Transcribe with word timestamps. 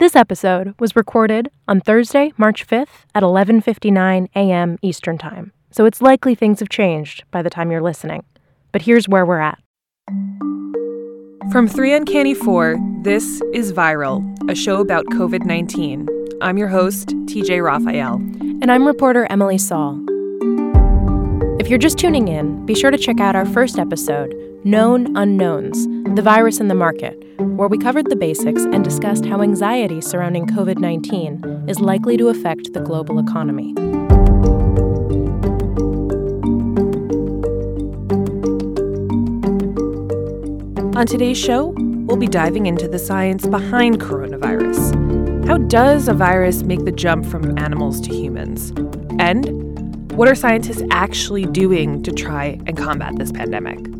This 0.00 0.16
episode 0.16 0.74
was 0.80 0.96
recorded 0.96 1.50
on 1.68 1.82
Thursday, 1.82 2.32
March 2.38 2.66
5th 2.66 3.04
at 3.14 3.22
11:59 3.22 4.28
a.m. 4.34 4.78
Eastern 4.80 5.18
Time. 5.18 5.52
So 5.72 5.84
it's 5.84 6.00
likely 6.00 6.34
things 6.34 6.60
have 6.60 6.70
changed 6.70 7.24
by 7.30 7.42
the 7.42 7.50
time 7.50 7.70
you're 7.70 7.82
listening. 7.82 8.24
But 8.72 8.80
here's 8.80 9.10
where 9.10 9.26
we're 9.26 9.40
at. 9.40 9.58
From 11.52 11.68
3 11.68 11.92
Uncanny 11.92 12.32
4, 12.32 12.78
this 13.02 13.42
is 13.52 13.74
Viral, 13.74 14.24
a 14.50 14.54
show 14.54 14.80
about 14.80 15.04
COVID 15.08 15.44
19. 15.44 16.08
I'm 16.40 16.56
your 16.56 16.68
host, 16.68 17.08
TJ 17.26 17.62
Raphael. 17.62 18.14
And 18.14 18.72
I'm 18.72 18.86
reporter 18.86 19.26
Emily 19.28 19.58
Saul. 19.58 20.00
If 21.60 21.68
you're 21.68 21.78
just 21.78 21.98
tuning 21.98 22.28
in, 22.28 22.64
be 22.64 22.74
sure 22.74 22.90
to 22.90 22.96
check 22.96 23.20
out 23.20 23.36
our 23.36 23.44
first 23.44 23.78
episode, 23.78 24.34
Known 24.62 25.16
Unknowns 25.16 25.86
The 26.14 26.20
Virus 26.20 26.60
in 26.60 26.68
the 26.68 26.74
Market, 26.74 27.16
where 27.38 27.66
we 27.66 27.78
covered 27.78 28.10
the 28.10 28.16
basics 28.16 28.62
and 28.64 28.84
discussed 28.84 29.24
how 29.24 29.40
anxiety 29.40 30.02
surrounding 30.02 30.46
COVID 30.46 30.76
19 30.76 31.64
is 31.66 31.80
likely 31.80 32.18
to 32.18 32.28
affect 32.28 32.74
the 32.74 32.80
global 32.80 33.18
economy. 33.18 33.72
On 40.94 41.06
today's 41.06 41.38
show, 41.38 41.72
we'll 41.78 42.18
be 42.18 42.26
diving 42.26 42.66
into 42.66 42.86
the 42.86 42.98
science 42.98 43.46
behind 43.46 43.98
coronavirus. 43.98 45.46
How 45.46 45.56
does 45.56 46.06
a 46.06 46.12
virus 46.12 46.64
make 46.64 46.84
the 46.84 46.92
jump 46.92 47.24
from 47.24 47.56
animals 47.56 47.98
to 48.02 48.14
humans? 48.14 48.74
And 49.18 50.12
what 50.18 50.28
are 50.28 50.34
scientists 50.34 50.82
actually 50.90 51.46
doing 51.46 52.02
to 52.02 52.12
try 52.12 52.60
and 52.66 52.76
combat 52.76 53.16
this 53.16 53.32
pandemic? 53.32 53.99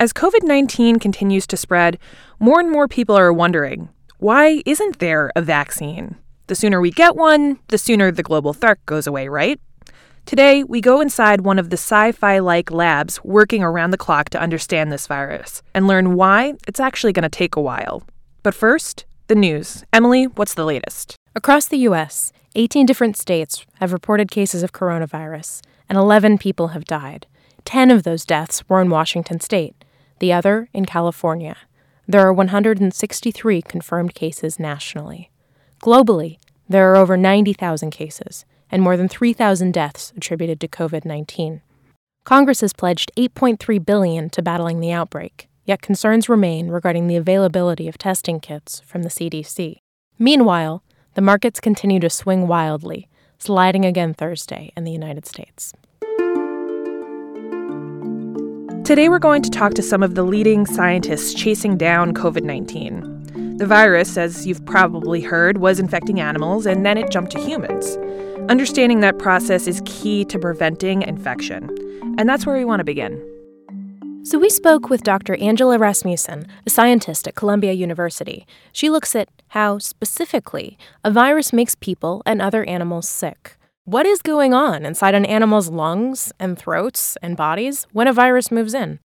As 0.00 0.12
COVID 0.12 0.44
19 0.44 1.00
continues 1.00 1.44
to 1.48 1.56
spread, 1.56 1.98
more 2.38 2.60
and 2.60 2.70
more 2.70 2.86
people 2.86 3.16
are 3.16 3.32
wondering 3.32 3.88
why 4.18 4.62
isn't 4.64 5.00
there 5.00 5.32
a 5.34 5.42
vaccine? 5.42 6.14
The 6.46 6.54
sooner 6.54 6.80
we 6.80 6.92
get 6.92 7.16
one, 7.16 7.58
the 7.66 7.78
sooner 7.78 8.12
the 8.12 8.22
global 8.22 8.52
threat 8.52 8.78
goes 8.86 9.08
away, 9.08 9.26
right? 9.26 9.60
Today, 10.24 10.62
we 10.62 10.80
go 10.80 11.00
inside 11.00 11.40
one 11.40 11.58
of 11.58 11.70
the 11.70 11.76
sci 11.76 12.12
fi 12.12 12.38
like 12.38 12.70
labs 12.70 13.24
working 13.24 13.64
around 13.64 13.90
the 13.90 13.96
clock 13.96 14.28
to 14.30 14.40
understand 14.40 14.92
this 14.92 15.08
virus 15.08 15.62
and 15.74 15.88
learn 15.88 16.14
why 16.14 16.54
it's 16.68 16.78
actually 16.78 17.12
going 17.12 17.24
to 17.24 17.28
take 17.28 17.56
a 17.56 17.60
while. 17.60 18.04
But 18.44 18.54
first, 18.54 19.04
the 19.26 19.34
news. 19.34 19.84
Emily, 19.92 20.26
what's 20.26 20.54
the 20.54 20.64
latest? 20.64 21.16
Across 21.34 21.68
the 21.68 21.78
U.S., 21.78 22.32
18 22.54 22.86
different 22.86 23.16
states 23.16 23.66
have 23.80 23.92
reported 23.92 24.30
cases 24.30 24.62
of 24.62 24.72
coronavirus, 24.72 25.60
and 25.88 25.98
11 25.98 26.38
people 26.38 26.68
have 26.68 26.84
died. 26.84 27.26
10 27.64 27.90
of 27.90 28.04
those 28.04 28.24
deaths 28.24 28.66
were 28.68 28.80
in 28.80 28.90
Washington 28.90 29.40
state 29.40 29.74
the 30.18 30.32
other 30.32 30.68
in 30.72 30.84
California. 30.84 31.56
There 32.06 32.26
are 32.26 32.32
163 32.32 33.62
confirmed 33.62 34.14
cases 34.14 34.58
nationally. 34.58 35.30
Globally, 35.82 36.38
there 36.68 36.90
are 36.90 36.96
over 36.96 37.16
90,000 37.16 37.90
cases 37.90 38.44
and 38.70 38.82
more 38.82 38.96
than 38.96 39.08
3,000 39.08 39.72
deaths 39.72 40.12
attributed 40.16 40.60
to 40.60 40.68
COVID-19. 40.68 41.60
Congress 42.24 42.60
has 42.60 42.72
pledged 42.72 43.10
8.3 43.16 43.84
billion 43.84 44.28
to 44.30 44.42
battling 44.42 44.80
the 44.80 44.92
outbreak, 44.92 45.48
yet 45.64 45.80
concerns 45.80 46.28
remain 46.28 46.68
regarding 46.68 47.06
the 47.06 47.16
availability 47.16 47.88
of 47.88 47.96
testing 47.96 48.40
kits 48.40 48.80
from 48.80 49.02
the 49.02 49.08
CDC. 49.08 49.78
Meanwhile, 50.18 50.82
the 51.14 51.22
markets 51.22 51.60
continue 51.60 52.00
to 52.00 52.10
swing 52.10 52.46
wildly, 52.46 53.08
sliding 53.38 53.84
again 53.84 54.12
Thursday 54.12 54.72
in 54.76 54.84
the 54.84 54.92
United 54.92 55.26
States. 55.26 55.72
Today, 58.88 59.10
we're 59.10 59.18
going 59.18 59.42
to 59.42 59.50
talk 59.50 59.74
to 59.74 59.82
some 59.82 60.02
of 60.02 60.14
the 60.14 60.22
leading 60.22 60.64
scientists 60.64 61.34
chasing 61.34 61.76
down 61.76 62.14
COVID 62.14 62.42
19. 62.42 63.58
The 63.58 63.66
virus, 63.66 64.16
as 64.16 64.46
you've 64.46 64.64
probably 64.64 65.20
heard, 65.20 65.58
was 65.58 65.78
infecting 65.78 66.20
animals 66.20 66.64
and 66.64 66.86
then 66.86 66.96
it 66.96 67.10
jumped 67.10 67.32
to 67.32 67.38
humans. 67.38 67.98
Understanding 68.48 69.00
that 69.00 69.18
process 69.18 69.66
is 69.66 69.82
key 69.84 70.24
to 70.24 70.38
preventing 70.38 71.02
infection. 71.02 71.68
And 72.16 72.26
that's 72.26 72.46
where 72.46 72.56
we 72.56 72.64
want 72.64 72.80
to 72.80 72.84
begin. 72.84 73.22
So, 74.22 74.38
we 74.38 74.48
spoke 74.48 74.88
with 74.88 75.02
Dr. 75.02 75.36
Angela 75.36 75.76
Rasmussen, 75.76 76.46
a 76.66 76.70
scientist 76.70 77.28
at 77.28 77.34
Columbia 77.34 77.74
University. 77.74 78.46
She 78.72 78.88
looks 78.88 79.14
at 79.14 79.28
how, 79.48 79.76
specifically, 79.76 80.78
a 81.04 81.10
virus 81.10 81.52
makes 81.52 81.74
people 81.74 82.22
and 82.24 82.40
other 82.40 82.64
animals 82.64 83.06
sick. 83.06 83.57
What 83.88 84.04
is 84.04 84.20
going 84.20 84.52
on 84.52 84.84
inside 84.84 85.14
an 85.14 85.24
animal's 85.24 85.70
lungs 85.70 86.30
and 86.38 86.58
throats 86.58 87.16
and 87.22 87.38
bodies 87.38 87.86
when 87.90 88.06
a 88.06 88.12
virus 88.12 88.50
moves 88.50 88.74
in? 88.74 89.00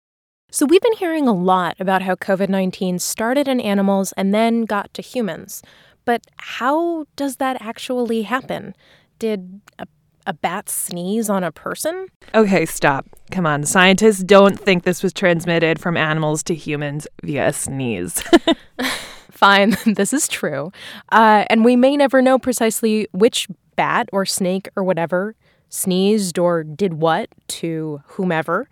So, 0.51 0.66
we've 0.66 0.81
been 0.81 0.97
hearing 0.97 1.25
a 1.25 1.31
lot 1.31 1.77
about 1.79 2.01
how 2.01 2.16
COVID 2.16 2.49
19 2.49 2.99
started 2.99 3.47
in 3.47 3.61
animals 3.61 4.11
and 4.17 4.33
then 4.33 4.66
got 4.66 4.93
to 4.95 5.01
humans. 5.01 5.61
But 6.03 6.27
how 6.35 7.05
does 7.16 7.38
that 7.38 7.61
actually 7.61 8.23
happen? 8.23 8.75
Did 9.19 9.61
a, 9.79 9.88
a 10.27 10.33
bat 10.33 10.67
sneeze 10.67 11.29
on 11.29 11.45
a 11.45 11.51
person? 11.53 12.07
Okay, 12.35 12.66
stop. 12.66 13.07
Come 13.31 13.45
on. 13.45 13.63
Scientists 13.63 14.22
don't 14.22 14.59
think 14.59 14.83
this 14.83 15.01
was 15.01 15.13
transmitted 15.13 15.79
from 15.79 15.95
animals 15.95 16.43
to 16.43 16.53
humans 16.53 17.07
via 17.23 17.47
a 17.47 17.53
sneeze. 17.53 18.22
Fine, 19.33 19.75
this 19.95 20.13
is 20.13 20.27
true. 20.27 20.72
Uh, 21.11 21.43
and 21.49 21.66
we 21.66 21.75
may 21.75 21.97
never 21.97 22.22
know 22.22 22.39
precisely 22.39 23.07
which 23.11 23.47
bat 23.75 24.09
or 24.11 24.25
snake 24.25 24.69
or 24.75 24.84
whatever 24.84 25.35
sneezed 25.73 26.38
or 26.38 26.63
did 26.63 26.94
what 26.94 27.29
to 27.47 28.01
whomever. 28.09 28.69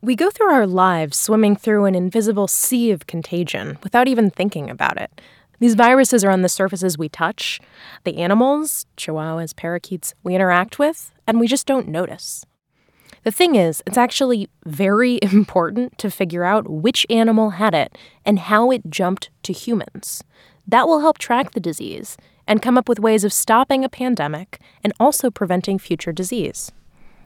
We 0.00 0.16
go 0.16 0.30
through 0.30 0.50
our 0.50 0.66
lives 0.66 1.18
swimming 1.18 1.54
through 1.54 1.84
an 1.84 1.94
invisible 1.94 2.48
sea 2.48 2.90
of 2.90 3.06
contagion 3.06 3.78
without 3.82 4.08
even 4.08 4.30
thinking 4.30 4.70
about 4.70 4.98
it. 4.98 5.20
These 5.58 5.74
viruses 5.74 6.24
are 6.24 6.30
on 6.30 6.40
the 6.40 6.48
surfaces 6.48 6.96
we 6.96 7.10
touch, 7.10 7.60
the 8.04 8.16
animals, 8.16 8.86
chihuahuas, 8.96 9.54
parakeets, 9.54 10.14
we 10.22 10.34
interact 10.34 10.78
with, 10.78 11.12
and 11.26 11.38
we 11.38 11.46
just 11.46 11.66
don't 11.66 11.88
notice. 11.88 12.46
The 13.24 13.30
thing 13.30 13.56
is, 13.56 13.82
it's 13.86 13.98
actually 13.98 14.48
very 14.64 15.18
important 15.22 15.98
to 15.98 16.10
figure 16.10 16.44
out 16.44 16.70
which 16.70 17.06
animal 17.10 17.50
had 17.50 17.74
it 17.74 17.98
and 18.24 18.38
how 18.38 18.70
it 18.70 18.88
jumped 18.88 19.28
to 19.42 19.52
humans. 19.52 20.24
That 20.66 20.88
will 20.88 21.00
help 21.00 21.18
track 21.18 21.50
the 21.50 21.60
disease 21.60 22.16
and 22.50 22.60
come 22.60 22.76
up 22.76 22.88
with 22.88 22.98
ways 22.98 23.22
of 23.22 23.32
stopping 23.32 23.84
a 23.84 23.88
pandemic 23.88 24.60
and 24.82 24.92
also 24.98 25.30
preventing 25.30 25.78
future 25.78 26.10
disease. 26.10 26.72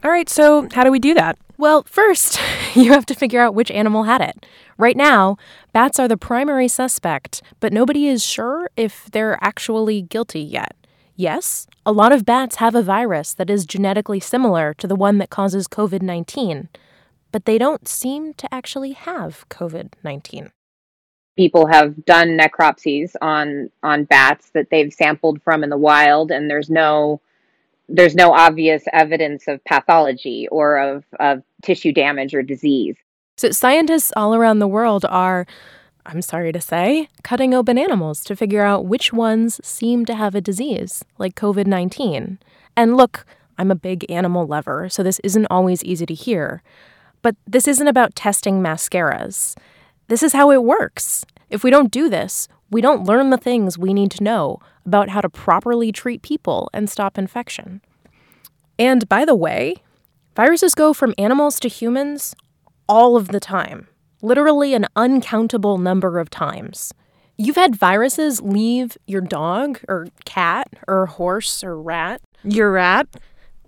All 0.03 0.11
right, 0.11 0.29
so 0.29 0.69
how 0.71 0.83
do 0.83 0.91
we 0.91 0.99
do 0.99 1.15
that? 1.15 1.35
Well, 1.57 1.81
first, 1.87 2.39
you 2.75 2.91
have 2.91 3.07
to 3.07 3.15
figure 3.15 3.41
out 3.41 3.55
which 3.55 3.71
animal 3.71 4.03
had 4.03 4.21
it. 4.21 4.45
Right 4.77 4.95
now, 4.95 5.37
bats 5.73 5.97
are 5.99 6.07
the 6.07 6.15
primary 6.15 6.67
suspect, 6.67 7.41
but 7.59 7.73
nobody 7.73 8.07
is 8.07 8.23
sure 8.23 8.69
if 8.77 9.09
they're 9.11 9.43
actually 9.43 10.03
guilty 10.03 10.41
yet. 10.41 10.75
Yes, 11.15 11.65
a 11.87 11.91
lot 11.91 12.11
of 12.11 12.23
bats 12.23 12.57
have 12.57 12.75
a 12.75 12.83
virus 12.83 13.33
that 13.33 13.49
is 13.49 13.65
genetically 13.65 14.19
similar 14.19 14.75
to 14.75 14.85
the 14.85 14.95
one 14.95 15.17
that 15.17 15.31
causes 15.31 15.67
COVID 15.67 16.03
19, 16.03 16.69
but 17.31 17.45
they 17.45 17.57
don't 17.57 17.87
seem 17.87 18.35
to 18.35 18.53
actually 18.53 18.91
have 18.91 19.45
COVID 19.49 19.93
19 20.03 20.51
people 21.35 21.67
have 21.67 22.05
done 22.05 22.37
necropsies 22.37 23.15
on 23.21 23.69
on 23.83 24.05
bats 24.05 24.51
that 24.51 24.69
they've 24.69 24.93
sampled 24.93 25.41
from 25.41 25.63
in 25.63 25.69
the 25.69 25.77
wild 25.77 26.31
and 26.31 26.49
there's 26.49 26.69
no 26.69 27.19
there's 27.87 28.15
no 28.15 28.31
obvious 28.33 28.83
evidence 28.93 29.47
of 29.47 29.63
pathology 29.65 30.47
or 30.49 30.77
of, 30.77 31.03
of 31.19 31.43
tissue 31.61 31.91
damage 31.91 32.33
or 32.33 32.41
disease. 32.41 32.95
So 33.37 33.51
scientists 33.51 34.11
all 34.15 34.33
around 34.33 34.59
the 34.59 34.67
world 34.67 35.05
are 35.07 35.45
I'm 36.07 36.21
sorry 36.21 36.51
to 36.51 36.61
say, 36.61 37.09
cutting 37.23 37.55
open 37.55 37.79
animals 37.79 38.23
to 38.25 38.35
figure 38.35 38.61
out 38.61 38.85
which 38.85 39.11
ones 39.11 39.59
seem 39.65 40.05
to 40.05 40.13
have 40.13 40.35
a 40.35 40.41
disease, 40.41 41.03
like 41.17 41.35
COVID 41.35 41.65
19. 41.65 42.37
And 42.77 42.95
look, 42.95 43.25
I'm 43.57 43.71
a 43.71 43.75
big 43.75 44.09
animal 44.09 44.45
lover, 44.45 44.87
so 44.87 45.01
this 45.01 45.19
isn't 45.23 45.47
always 45.49 45.83
easy 45.83 46.05
to 46.05 46.13
hear. 46.13 46.61
But 47.23 47.35
this 47.47 47.67
isn't 47.67 47.87
about 47.87 48.15
testing 48.15 48.61
mascaras. 48.61 49.55
This 50.07 50.23
is 50.23 50.33
how 50.33 50.51
it 50.51 50.63
works. 50.63 51.25
If 51.49 51.63
we 51.63 51.71
don't 51.71 51.91
do 51.91 52.09
this, 52.09 52.47
we 52.69 52.81
don't 52.81 53.05
learn 53.05 53.29
the 53.29 53.37
things 53.37 53.77
we 53.77 53.93
need 53.93 54.11
to 54.11 54.23
know 54.23 54.59
about 54.85 55.09
how 55.09 55.21
to 55.21 55.29
properly 55.29 55.91
treat 55.91 56.21
people 56.21 56.69
and 56.73 56.89
stop 56.89 57.17
infection. 57.17 57.81
And 58.77 59.07
by 59.07 59.25
the 59.25 59.35
way, 59.35 59.75
viruses 60.35 60.75
go 60.75 60.93
from 60.93 61.13
animals 61.17 61.59
to 61.61 61.69
humans 61.69 62.35
all 62.87 63.15
of 63.15 63.29
the 63.29 63.39
time, 63.39 63.87
literally 64.21 64.73
an 64.73 64.85
uncountable 64.95 65.77
number 65.77 66.19
of 66.19 66.29
times. 66.29 66.93
You've 67.37 67.55
had 67.55 67.75
viruses 67.75 68.41
leave 68.41 68.97
your 69.07 69.21
dog 69.21 69.79
or 69.87 70.07
cat 70.25 70.69
or 70.87 71.05
horse 71.05 71.63
or 71.63 71.79
rat. 71.81 72.21
Your 72.43 72.71
rat? 72.71 73.07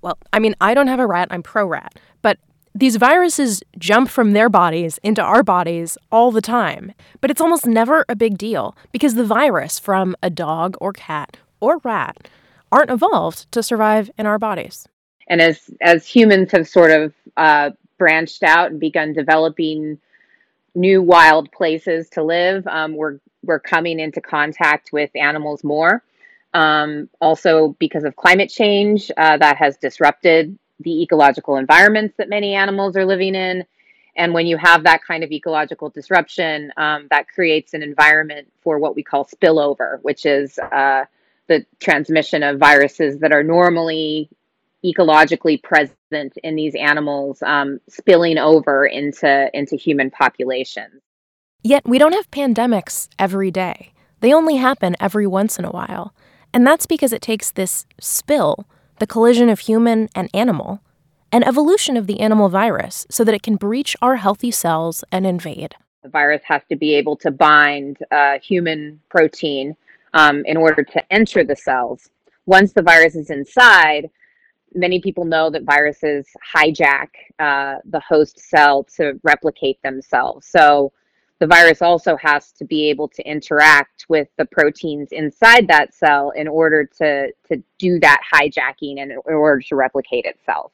Well, 0.01 0.17
I 0.31 0.39
mean, 0.39 0.55
I 0.61 0.73
don't 0.73 0.87
have 0.87 0.99
a 0.99 1.07
rat, 1.07 1.27
I'm 1.31 1.43
pro 1.43 1.65
rat. 1.65 1.99
These 2.79 2.97
viruses 2.97 3.63
jump 3.79 4.07
from 4.07 4.33
their 4.33 4.49
bodies 4.49 4.99
into 5.01 5.19
our 5.19 5.41
bodies 5.41 5.97
all 6.11 6.31
the 6.31 6.41
time. 6.41 6.93
But 7.21 7.31
it's 7.31 7.41
almost 7.41 7.65
never 7.65 8.05
a 8.07 8.15
big 8.15 8.37
deal 8.37 8.77
because 8.91 9.15
the 9.15 9.23
virus 9.23 9.79
from 9.79 10.15
a 10.21 10.29
dog 10.29 10.77
or 10.79 10.93
cat 10.93 11.37
or 11.59 11.79
rat 11.79 12.29
aren't 12.71 12.91
evolved 12.91 13.51
to 13.53 13.63
survive 13.63 14.11
in 14.15 14.27
our 14.27 14.37
bodies. 14.37 14.87
And 15.27 15.41
as 15.41 15.71
as 15.81 16.05
humans 16.05 16.51
have 16.51 16.67
sort 16.67 16.91
of 16.91 17.15
uh, 17.35 17.71
branched 17.97 18.43
out 18.43 18.69
and 18.69 18.79
begun 18.79 19.11
developing 19.11 19.97
new 20.75 21.01
wild 21.01 21.51
places 21.51 22.09
to 22.09 22.21
live, 22.21 22.67
um, 22.67 22.95
we're 22.95 23.17
we're 23.43 23.59
coming 23.59 23.99
into 23.99 24.21
contact 24.21 24.93
with 24.93 25.09
animals 25.15 25.63
more. 25.63 26.03
Um, 26.53 27.09
also, 27.19 27.75
because 27.79 28.03
of 28.03 28.15
climate 28.15 28.51
change, 28.51 29.09
uh, 29.17 29.37
that 29.37 29.57
has 29.57 29.77
disrupted 29.77 30.59
the 30.79 31.01
ecological 31.01 31.57
environments 31.57 32.15
that 32.17 32.29
many 32.29 32.53
animals 32.55 32.95
are 32.95 33.05
living 33.05 33.35
in. 33.35 33.65
And 34.15 34.33
when 34.33 34.47
you 34.47 34.57
have 34.57 34.83
that 34.83 35.01
kind 35.03 35.23
of 35.23 35.31
ecological 35.31 35.89
disruption, 35.89 36.71
um, 36.77 37.07
that 37.11 37.27
creates 37.27 37.73
an 37.73 37.83
environment 37.83 38.51
for 38.61 38.79
what 38.79 38.95
we 38.95 39.03
call 39.03 39.25
spillover, 39.25 39.99
which 40.01 40.25
is 40.25 40.57
uh, 40.59 41.05
the 41.47 41.65
transmission 41.79 42.43
of 42.43 42.59
viruses 42.59 43.19
that 43.19 43.31
are 43.31 43.43
normally 43.43 44.29
ecologically 44.83 45.61
present 45.61 46.37
in 46.43 46.55
these 46.55 46.75
animals 46.75 47.41
um, 47.43 47.79
spilling 47.89 48.37
over 48.37 48.85
into 48.85 49.49
into 49.53 49.75
human 49.75 50.09
populations. 50.09 51.01
Yet 51.63 51.87
we 51.87 51.97
don't 51.97 52.13
have 52.13 52.31
pandemics 52.31 53.09
every 53.17 53.51
day. 53.51 53.91
They 54.19 54.33
only 54.33 54.55
happen 54.55 54.95
every 54.99 55.27
once 55.27 55.59
in 55.59 55.65
a 55.65 55.71
while. 55.71 56.13
And 56.53 56.65
that's 56.65 56.85
because 56.85 57.13
it 57.13 57.21
takes 57.21 57.51
this 57.51 57.85
spill, 57.99 58.67
the 58.99 59.07
collision 59.07 59.49
of 59.49 59.59
human 59.59 60.09
and 60.15 60.29
animal, 60.33 60.81
an 61.31 61.43
evolution 61.43 61.97
of 61.97 62.07
the 62.07 62.19
animal 62.19 62.49
virus 62.49 63.05
so 63.09 63.23
that 63.23 63.35
it 63.35 63.43
can 63.43 63.55
breach 63.55 63.95
our 64.01 64.15
healthy 64.15 64.51
cells 64.51 65.03
and 65.11 65.25
invade. 65.25 65.75
The 66.03 66.09
virus 66.09 66.41
has 66.45 66.61
to 66.69 66.75
be 66.75 66.95
able 66.95 67.17
to 67.17 67.31
bind 67.31 67.97
uh, 68.11 68.39
human 68.39 69.01
protein 69.09 69.75
um, 70.13 70.43
in 70.45 70.57
order 70.57 70.83
to 70.83 71.13
enter 71.13 71.43
the 71.43 71.55
cells. 71.55 72.09
Once 72.45 72.71
the 72.71 72.81
virus 72.81 73.15
is 73.15 73.29
inside, 73.29 74.09
many 74.73 75.01
people 75.01 75.25
know 75.25 75.49
that 75.49 75.63
viruses 75.63 76.27
hijack 76.55 77.09
uh, 77.39 77.75
the 77.85 77.99
host 77.99 78.39
cell 78.39 78.83
to 78.95 79.19
replicate 79.23 79.81
themselves. 79.81 80.47
So 80.47 80.93
the 81.39 81.47
virus 81.47 81.81
also 81.81 82.15
has 82.17 82.51
to 82.53 82.65
be 82.65 82.89
able 82.89 83.07
to 83.09 83.21
interact 83.29 84.05
with 84.09 84.27
the 84.37 84.45
proteins 84.45 85.09
inside 85.11 85.67
that 85.67 85.93
cell 85.93 86.31
in 86.31 86.47
order 86.47 86.89
to, 86.97 87.31
to 87.47 87.63
do 87.77 87.99
that 87.99 88.21
hijacking 88.33 88.99
and 89.01 89.11
in 89.11 89.19
order 89.27 89.61
to 89.61 89.75
replicate 89.75 90.25
itself. 90.25 90.71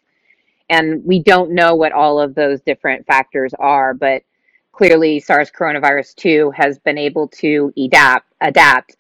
And 0.69 1.03
we 1.03 1.21
don't 1.21 1.51
know 1.51 1.75
what 1.75 1.91
all 1.91 2.19
of 2.19 2.35
those 2.35 2.61
different 2.61 3.05
factors 3.05 3.53
are, 3.59 3.93
but 3.93 4.23
clearly 4.71 5.19
SARS 5.19 5.51
coronavirus 5.51 6.15
2 6.15 6.51
has 6.51 6.79
been 6.79 6.97
able 6.97 7.27
to 7.27 7.73
adapt, 7.77 8.31
adapt 8.39 8.95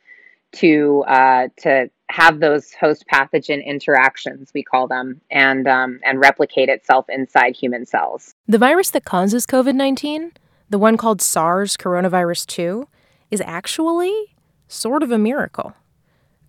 to, 0.53 1.03
uh, 1.07 1.47
to 1.61 1.89
have 2.09 2.39
those 2.39 2.73
host 2.73 3.05
pathogen 3.11 3.65
interactions, 3.65 4.51
we 4.53 4.61
call 4.61 4.87
them, 4.87 5.19
and, 5.31 5.67
um, 5.67 5.99
and 6.03 6.19
replicate 6.19 6.69
itself 6.69 7.05
inside 7.09 7.55
human 7.55 7.85
cells. 7.85 8.35
The 8.47 8.59
virus 8.59 8.91
that 8.91 9.05
causes 9.05 9.47
COVID 9.47 9.73
19 9.73 10.33
the 10.69 10.77
one 10.77 10.97
called 10.97 11.21
SARS 11.21 11.77
coronavirus 11.77 12.45
2, 12.47 12.87
is 13.31 13.41
actually 13.41 14.35
sort 14.67 15.03
of 15.03 15.11
a 15.11 15.17
miracle. 15.17 15.73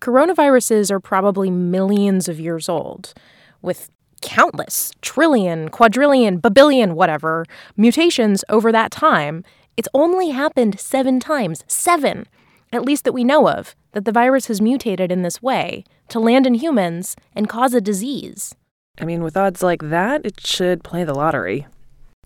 Coronaviruses 0.01 0.91
are 0.91 0.99
probably 0.99 1.49
millions 1.49 2.27
of 2.27 2.39
years 2.39 2.69
old, 2.69 3.13
with 3.61 3.89
countless, 4.21 4.91
trillion, 5.01 5.69
quadrillion, 5.69 6.41
babillion, 6.41 6.93
whatever, 6.93 7.45
mutations 7.77 8.43
over 8.49 8.71
that 8.71 8.91
time. 8.91 9.43
It's 9.77 9.89
only 9.93 10.29
happened 10.29 10.79
seven 10.79 11.19
times, 11.19 11.63
seven, 11.67 12.27
at 12.71 12.85
least 12.85 13.03
that 13.03 13.13
we 13.13 13.23
know 13.23 13.47
of, 13.47 13.75
that 13.93 14.05
the 14.05 14.11
virus 14.11 14.47
has 14.47 14.61
mutated 14.61 15.11
in 15.11 15.21
this 15.21 15.41
way 15.41 15.83
to 16.09 16.19
land 16.19 16.45
in 16.45 16.55
humans 16.55 17.15
and 17.35 17.49
cause 17.49 17.73
a 17.73 17.81
disease. 17.81 18.55
I 18.99 19.05
mean, 19.05 19.23
with 19.23 19.37
odds 19.37 19.61
like 19.61 19.81
that, 19.83 20.25
it 20.25 20.45
should 20.45 20.83
play 20.83 21.03
the 21.03 21.13
lottery. 21.13 21.67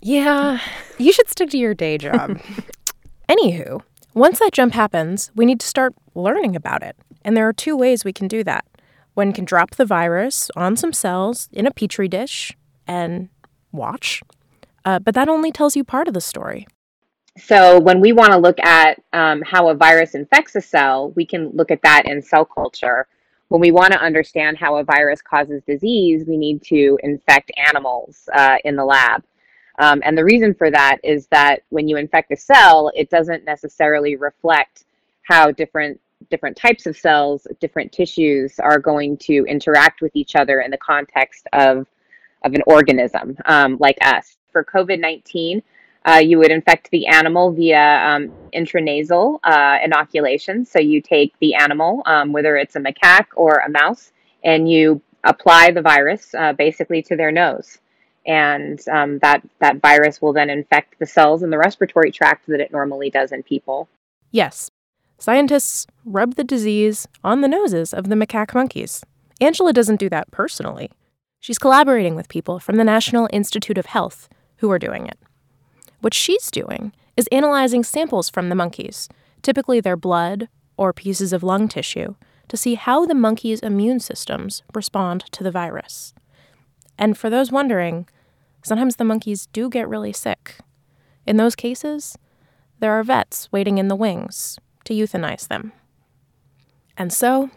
Yeah, 0.02 0.60
you 0.98 1.12
should 1.12 1.30
stick 1.30 1.50
to 1.50 1.58
your 1.58 1.74
day 1.74 1.98
job. 1.98 2.40
Anywho, 3.30 3.82
once 4.14 4.40
that 4.40 4.54
jump 4.54 4.74
happens, 4.74 5.32
we 5.36 5.46
need 5.46 5.60
to 5.60 5.68
start 5.68 5.94
learning 6.16 6.56
about 6.56 6.84
it. 6.84 6.96
And 7.24 7.36
there 7.36 7.48
are 7.48 7.54
two 7.54 7.76
ways 7.76 8.06
we 8.06 8.14
can 8.14 8.28
do 8.28 8.44
that. 8.44 8.66
One 9.14 9.34
can 9.34 9.46
drop 9.46 9.72
the 9.72 9.86
virus 9.86 10.50
on 10.56 10.78
some 10.78 10.94
cells 10.94 11.50
in 11.52 11.68
a 11.68 11.72
petri 11.72 12.08
dish 12.08 12.56
and 12.88 13.30
watch, 13.72 14.24
uh, 14.86 15.00
but 15.00 15.14
that 15.16 15.28
only 15.28 15.52
tells 15.52 15.76
you 15.76 15.84
part 15.84 16.08
of 16.08 16.14
the 16.14 16.22
story. 16.22 16.66
So, 17.38 17.80
when 17.80 18.02
we 18.02 18.12
want 18.12 18.32
to 18.32 18.38
look 18.38 18.60
at 18.60 19.02
um, 19.14 19.42
how 19.42 19.70
a 19.70 19.76
virus 19.76 20.16
infects 20.16 20.56
a 20.56 20.62
cell, 20.62 21.12
we 21.12 21.26
can 21.26 21.52
look 21.54 21.72
at 21.72 21.82
that 21.84 22.06
in 22.06 22.22
cell 22.22 22.46
culture. 22.46 23.08
When 23.50 23.62
we 23.62 23.72
want 23.72 23.94
to 23.94 24.00
understand 24.00 24.58
how 24.58 24.78
a 24.78 24.84
virus 24.84 25.22
causes 25.22 25.64
disease, 25.68 26.26
we 26.28 26.38
need 26.38 26.62
to 26.64 26.98
infect 27.04 27.52
animals 27.58 28.28
uh, 28.34 28.58
in 28.64 28.76
the 28.76 28.86
lab. 28.86 29.24
Um, 29.80 30.02
and 30.06 30.18
the 30.18 30.26
reason 30.26 30.54
for 30.54 30.70
that 30.70 30.98
is 31.04 31.28
that 31.28 31.64
when 31.70 31.88
you 31.88 31.96
infect 31.98 32.32
a 32.32 32.38
cell, 32.38 32.92
it 32.96 33.10
doesn't 33.10 33.46
necessarily 33.46 34.16
reflect 34.18 34.84
how 35.24 35.52
different 35.52 36.00
different 36.30 36.58
types 36.58 36.86
of 36.86 36.98
cells, 36.98 37.48
different 37.62 37.94
tissues 37.94 38.60
are 38.60 38.78
going 38.78 39.16
to 39.16 39.46
interact 39.48 40.02
with 40.02 40.14
each 40.16 40.36
other 40.36 40.60
in 40.60 40.70
the 40.70 40.78
context 40.78 41.48
of 41.54 41.88
of 42.44 42.54
an 42.54 42.62
organism 42.68 43.38
um, 43.46 43.78
like 43.80 43.98
us. 44.02 44.38
For 44.52 44.66
COVID 44.66 45.00
nineteen, 45.00 45.64
uh, 46.06 46.22
you 46.30 46.40
would 46.40 46.52
infect 46.52 46.92
the 46.92 47.08
animal 47.08 47.54
via 47.54 48.02
um, 48.04 48.34
intranasal 48.54 49.40
uh, 49.44 49.78
inoculation. 49.82 50.66
So 50.66 50.80
you 50.80 51.02
take 51.02 51.34
the 51.40 51.56
animal, 51.56 52.02
um, 52.06 52.34
whether 52.34 52.58
it's 52.58 52.76
a 52.76 52.80
macaque 52.80 53.28
or 53.36 53.64
a 53.66 53.70
mouse, 53.70 54.12
and 54.44 54.70
you 54.70 55.02
apply 55.24 55.72
the 55.72 55.82
virus 55.82 56.34
uh, 56.34 56.54
basically 56.54 57.02
to 57.04 57.16
their 57.16 57.32
nose 57.32 57.80
and 58.26 58.80
um, 58.90 59.20
that 59.20 59.42
that 59.60 59.82
virus 59.82 60.22
will 60.22 60.34
then 60.34 60.50
infect 60.50 61.00
the 61.00 61.06
cells 61.06 61.44
in 61.44 61.50
the 61.50 61.58
respiratory 61.58 62.12
tract 62.12 62.48
that 62.48 62.60
it 62.60 62.72
normally 62.72 63.10
does 63.10 63.32
in 63.32 63.44
people. 63.44 63.88
Yes, 64.32 64.70
scientists 65.18 65.88
rub 66.06 66.36
the 66.36 66.44
disease 66.44 67.08
on 67.24 67.42
the 67.42 67.48
noses 67.48 67.94
of 67.94 68.10
the 68.10 68.16
macaque 68.16 68.54
monkeys. 68.54 69.04
Angela 69.42 69.74
doesn't 69.74 70.00
do 70.00 70.10
that 70.10 70.32
personally. 70.32 70.92
She's 71.40 71.58
collaborating 71.58 72.16
with 72.16 72.28
people 72.28 72.60
from 72.60 72.76
the 72.76 72.84
National 72.84 73.30
Institute 73.32 73.78
of 73.78 73.86
Health 73.86 74.28
who 74.58 74.70
are 74.70 74.80
doing 74.80 75.08
it. 75.08 75.18
What 76.02 76.14
she's 76.14 76.52
doing 76.52 76.92
is 77.16 77.28
analyzing 77.32 77.84
samples 77.84 78.30
from 78.30 78.50
the 78.50 78.56
monkeys, 78.56 79.10
typically 79.42 79.80
their 79.80 79.98
blood 79.98 80.50
or 80.78 80.94
pieces 80.94 81.34
of 81.34 81.44
lung 81.44 81.68
tissue, 81.68 82.16
to 82.50 82.58
see 82.58 82.76
how 82.76 83.06
the 83.06 83.16
monkeys' 83.16 83.60
immune 83.62 84.00
systems 84.00 84.64
respond 84.74 85.26
to 85.32 85.44
the 85.44 85.52
virus. 85.52 86.14
And 87.00 87.18
for 87.18 87.30
those 87.30 87.50
wondering, 87.50 88.10
sometimes 88.62 88.98
the 88.98 89.06
monkeys 89.06 89.48
do 89.48 89.70
get 89.70 89.88
really 89.88 90.12
sick. 90.12 90.58
In 91.26 91.38
those 91.38 91.56
cases, 91.56 92.18
there 92.80 92.92
are 92.92 93.04
vets 93.04 93.50
waiting 93.54 93.78
in 93.78 93.88
the 93.88 93.96
wings 93.96 94.60
to 94.84 94.94
euthanize 94.94 95.48
them. 95.48 95.72
And 96.98 97.14
so, 97.14 97.52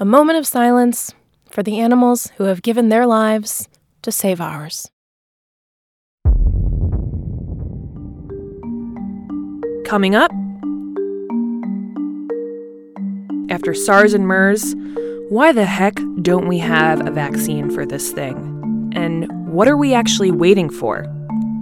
a 0.00 0.04
moment 0.04 0.36
of 0.36 0.48
silence 0.48 1.14
for 1.48 1.62
the 1.62 1.78
animals 1.78 2.32
who 2.38 2.44
have 2.44 2.62
given 2.62 2.88
their 2.88 3.06
lives 3.06 3.68
to 4.02 4.10
save 4.10 4.40
ours. 4.40 4.90
Coming 9.84 10.16
up, 10.16 10.32
after 13.48 13.74
SARS 13.74 14.12
and 14.12 14.26
MERS, 14.26 14.74
why 15.30 15.52
the 15.52 15.64
heck 15.64 15.96
don't 16.22 16.48
we 16.48 16.58
have 16.58 17.06
a 17.06 17.10
vaccine 17.12 17.70
for 17.70 17.86
this 17.86 18.10
thing? 18.10 18.90
And 18.96 19.30
what 19.46 19.68
are 19.68 19.76
we 19.76 19.94
actually 19.94 20.32
waiting 20.32 20.68
for? 20.68 21.06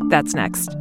That's 0.08 0.34
next. 0.34 0.75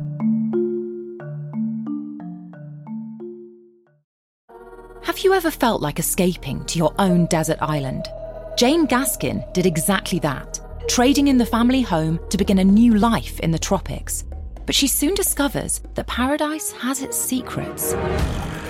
Have 5.04 5.20
you 5.20 5.34
ever 5.34 5.52
felt 5.52 5.82
like 5.82 6.00
escaping 6.00 6.64
to 6.64 6.80
your 6.80 6.96
own 6.98 7.26
desert 7.26 7.58
island? 7.60 8.08
Jane 8.56 8.88
Gaskin 8.88 9.44
did 9.52 9.66
exactly 9.66 10.20
that, 10.20 10.58
trading 10.88 11.28
in 11.28 11.38
the 11.38 11.46
family 11.46 11.82
home 11.82 12.22
to 12.30 12.38
begin 12.38 12.60
a 12.60 12.64
new 12.64 12.94
life 12.94 13.38
in 13.42 13.52
the 13.52 13.60
tropics. 13.60 14.24
But 14.66 14.76
she 14.76 14.88
soon 14.88 15.14
discovers 15.14 15.82
that 15.96 16.08
paradise 16.08 16.72
has 16.72 17.02
its 17.02 17.18
secrets. 17.18 17.94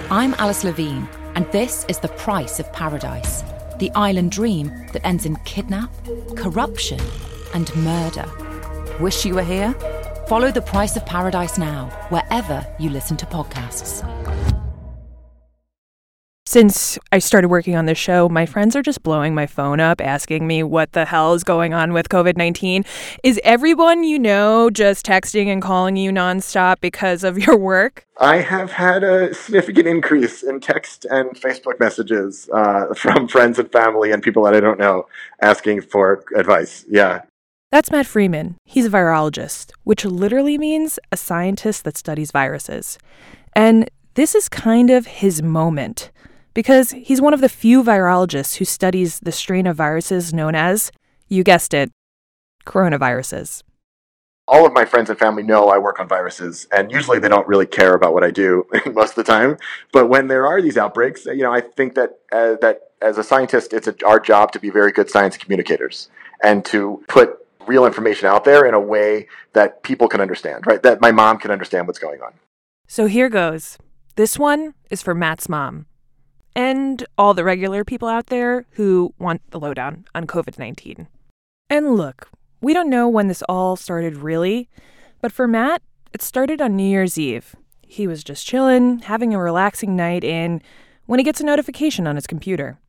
I'm 0.10 0.34
Alice 0.40 0.64
Levine 0.64 1.08
And 1.36 1.46
this 1.52 1.86
is 1.88 2.00
the 2.00 2.08
price 2.08 2.60
of 2.60 2.74
paradise 2.74 3.44
the 3.80 3.92
island 3.92 4.32
dream 4.32 4.68
that 4.94 5.06
ends 5.06 5.26
in 5.26 5.36
kidnap, 5.38 5.92
corruption, 6.36 7.00
and 7.54 7.76
murder. 7.76 8.26
Wish 9.00 9.26
you 9.26 9.36
were 9.36 9.44
here? 9.44 9.74
Follow 10.28 10.52
The 10.52 10.62
Price 10.62 10.98
of 10.98 11.06
Paradise 11.06 11.58
now, 11.58 11.90
wherever 12.10 12.66
you 12.80 12.90
listen 12.90 13.18
to 13.18 13.26
podcasts. 13.26 14.17
Since 16.50 16.98
I 17.12 17.20
started 17.20 17.50
working 17.50 17.76
on 17.76 17.88
this 17.88 17.98
show, 17.98 18.30
my 18.30 18.46
friends 18.46 18.74
are 18.78 18.82
just 18.82 19.04
blowing 19.04 19.36
my 19.36 19.46
phone 19.46 19.82
up 19.82 20.00
asking 20.00 20.48
me 20.48 20.64
what 20.64 20.94
the 20.94 21.04
hell 21.04 21.34
is 21.34 21.44
going 21.44 21.74
on 21.74 21.92
with 21.92 22.08
COVID 22.08 22.38
19. 22.38 22.86
Is 23.22 23.38
everyone 23.44 24.06
you 24.06 24.18
know 24.18 24.70
just 24.70 25.06
texting 25.06 25.48
and 25.48 25.62
calling 25.62 25.98
you 25.98 26.10
nonstop 26.10 26.80
because 26.80 27.26
of 27.26 27.38
your 27.46 27.58
work? 27.58 28.06
I 28.18 28.38
have 28.38 28.72
had 28.72 29.04
a 29.04 29.34
significant 29.34 29.88
increase 29.88 30.42
in 30.42 30.62
text 30.62 31.04
and 31.12 31.32
Facebook 31.32 31.82
messages 31.82 32.50
uh, 32.54 32.94
from 32.96 33.28
friends 33.38 33.60
and 33.60 33.70
family 33.70 34.14
and 34.14 34.24
people 34.24 34.44
that 34.44 34.56
I 34.56 34.62
don't 34.62 34.80
know 34.80 35.06
asking 35.42 35.82
for 35.82 36.24
advice. 36.34 36.86
Yeah. 36.88 37.24
That's 37.74 37.92
Matt 37.92 38.06
Frieman. 38.06 38.56
He's 38.64 38.86
a 38.86 38.90
virologist, 38.90 39.74
which 39.84 40.06
literally 40.06 40.58
means 40.58 40.98
a 41.12 41.18
scientist 41.18 41.84
that 41.84 41.98
studies 41.98 42.32
viruses. 42.32 42.98
And 43.52 43.90
this 44.14 44.34
is 44.34 44.48
kind 44.48 44.90
of 44.90 45.08
his 45.08 45.44
moment 45.44 46.10
because 46.58 46.90
he's 46.90 47.22
one 47.22 47.36
of 47.36 47.42
the 47.42 47.50
few 47.50 47.84
virologists 47.84 48.56
who 48.56 48.66
studies 48.66 49.20
the 49.20 49.32
strain 49.32 49.68
of 49.68 49.76
viruses 49.76 50.34
known 50.34 50.56
as, 50.56 50.92
you 51.28 51.44
guessed 51.44 51.72
it, 51.72 51.92
coronaviruses. 52.66 53.62
All 54.48 54.66
of 54.66 54.74
my 54.74 54.84
friends 54.84 55.12
and 55.12 55.20
family 55.20 55.44
know 55.44 55.70
I 55.70 55.78
work 55.78 56.00
on 56.00 56.08
viruses, 56.08 56.68
and 56.76 56.92
usually 56.92 57.20
they 57.20 57.30
don't 57.30 57.48
really 57.48 57.68
care 57.68 57.94
about 57.94 58.16
what 58.16 58.24
I 58.24 58.32
do 58.32 58.66
most 58.88 59.12
of 59.12 59.16
the 59.18 59.24
time. 59.24 59.58
But 59.94 60.10
when 60.10 60.30
there 60.30 60.48
are 60.48 60.60
these 60.60 60.80
outbreaks, 60.80 61.28
you 61.28 61.44
know, 61.44 61.54
I 61.54 61.62
think 61.62 61.94
that 61.94 62.18
uh, 62.32 62.56
that 62.62 62.90
as 63.04 63.20
a 63.20 63.24
scientist, 63.24 63.72
it's 63.72 63.88
a, 63.88 63.94
our 64.04 64.20
job 64.20 64.52
to 64.54 64.60
be 64.60 64.72
very 64.72 64.92
good 64.92 65.12
science 65.12 65.38
communicators 65.38 66.10
and 66.44 66.66
to 66.66 67.04
put 67.08 67.38
real 67.68 67.86
information 67.86 68.30
out 68.30 68.46
there 68.46 68.66
in 68.66 68.74
a 68.74 68.80
way 68.80 69.28
that 69.54 69.84
people 69.84 70.08
can 70.08 70.22
understand, 70.22 70.66
right? 70.66 70.82
That 70.82 71.02
my 71.02 71.12
mom 71.12 71.38
can 71.38 71.52
understand 71.52 71.86
what's 71.86 72.00
going 72.00 72.24
on. 72.24 72.34
So 72.88 73.06
here 73.06 73.30
goes. 73.30 73.78
This 74.16 74.40
one 74.40 74.74
is 74.90 75.04
for 75.04 75.14
Matt's 75.14 75.48
mom 75.48 75.86
and 76.58 77.06
all 77.20 77.36
the 77.36 77.44
regular 77.44 77.86
people 77.86 78.08
out 78.08 78.28
there 78.28 78.66
who 78.72 79.14
want 79.20 79.42
the 79.52 79.60
lowdown 79.60 80.06
on 80.16 80.26
COVID 80.26 80.58
19. 80.58 81.08
And 81.70 81.96
look, 81.96 82.30
we 82.60 82.74
don't 82.74 82.90
know 82.90 83.08
when 83.08 83.28
this 83.28 83.44
all 83.48 83.76
started 83.76 84.18
really, 84.18 84.68
but 85.22 85.32
for 85.32 85.48
Matt, 85.48 85.84
it 86.14 86.24
started 86.24 86.60
on 86.60 86.76
New 86.76 86.90
Year's 86.90 87.20
Eve. 87.20 87.56
He 87.84 88.08
was 88.08 88.24
just 88.24 88.46
chilling, 88.46 89.00
having 89.00 89.36
a 89.36 89.40
relaxing 89.40 89.96
night 89.96 90.24
in, 90.24 90.64
when 91.06 91.20
he 91.20 91.24
gets 91.24 91.40
a 91.40 91.46
notification 91.46 92.08
on 92.08 92.16
his 92.16 92.26
computer. 92.26 92.80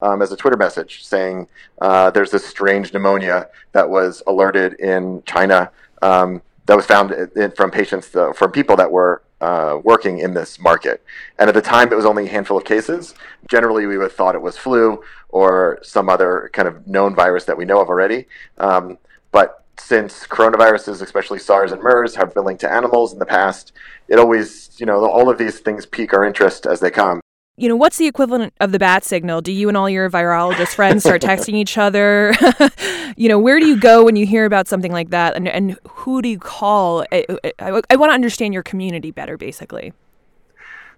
Um, 0.00 0.22
as 0.22 0.30
a 0.30 0.36
Twitter 0.36 0.56
message 0.56 1.04
saying 1.04 1.48
uh, 1.80 2.10
there's 2.10 2.30
this 2.30 2.46
strange 2.46 2.92
pneumonia 2.92 3.48
that 3.72 3.90
was 3.90 4.22
alerted 4.28 4.74
in 4.74 5.24
China 5.26 5.72
um, 6.02 6.40
that 6.66 6.76
was 6.76 6.86
found 6.86 7.10
in, 7.10 7.50
from 7.50 7.72
patients, 7.72 8.14
uh, 8.14 8.32
from 8.32 8.52
people 8.52 8.76
that 8.76 8.92
were 8.92 9.22
uh, 9.40 9.78
working 9.82 10.18
in 10.18 10.34
this 10.34 10.58
market. 10.58 11.02
And 11.38 11.48
at 11.48 11.54
the 11.54 11.62
time, 11.62 11.92
it 11.92 11.96
was 11.96 12.06
only 12.06 12.26
a 12.26 12.30
handful 12.30 12.56
of 12.56 12.64
cases. 12.64 13.14
Generally, 13.50 13.86
we 13.86 13.98
would 13.98 14.04
have 14.04 14.12
thought 14.12 14.34
it 14.34 14.42
was 14.42 14.56
flu 14.56 15.02
or 15.28 15.78
some 15.82 16.08
other 16.08 16.50
kind 16.52 16.68
of 16.68 16.86
known 16.86 17.14
virus 17.14 17.44
that 17.44 17.58
we 17.58 17.64
know 17.64 17.80
of 17.80 17.88
already. 17.88 18.26
Um, 18.58 18.98
but 19.32 19.64
since 19.78 20.26
coronaviruses, 20.26 21.02
especially 21.02 21.38
SARS 21.38 21.72
and 21.72 21.82
MERS, 21.82 22.16
have 22.16 22.34
been 22.34 22.44
linked 22.44 22.62
to 22.62 22.72
animals 22.72 23.12
in 23.12 23.18
the 23.18 23.26
past, 23.26 23.72
it 24.08 24.18
always, 24.18 24.70
you 24.78 24.86
know, 24.86 25.04
all 25.04 25.28
of 25.28 25.36
these 25.36 25.60
things 25.60 25.84
pique 25.84 26.14
our 26.14 26.24
interest 26.24 26.66
as 26.66 26.80
they 26.80 26.90
come 26.90 27.20
you 27.56 27.68
know, 27.68 27.76
what's 27.76 27.96
the 27.96 28.06
equivalent 28.06 28.52
of 28.60 28.72
the 28.72 28.78
bat 28.78 29.04
signal? 29.04 29.40
Do 29.40 29.50
you 29.50 29.68
and 29.68 29.76
all 29.76 29.88
your 29.88 30.10
virologist 30.10 30.74
friends 30.74 31.02
start 31.02 31.22
texting 31.22 31.54
each 31.54 31.78
other? 31.78 32.34
you 33.16 33.28
know, 33.28 33.38
where 33.38 33.58
do 33.58 33.66
you 33.66 33.78
go 33.78 34.04
when 34.04 34.16
you 34.16 34.26
hear 34.26 34.44
about 34.44 34.68
something 34.68 34.92
like 34.92 35.10
that? 35.10 35.36
And, 35.36 35.48
and 35.48 35.78
who 35.88 36.20
do 36.20 36.28
you 36.28 36.38
call? 36.38 37.06
I, 37.12 37.24
I, 37.58 37.82
I 37.88 37.96
want 37.96 38.10
to 38.10 38.14
understand 38.14 38.52
your 38.52 38.62
community 38.62 39.10
better, 39.10 39.38
basically. 39.38 39.92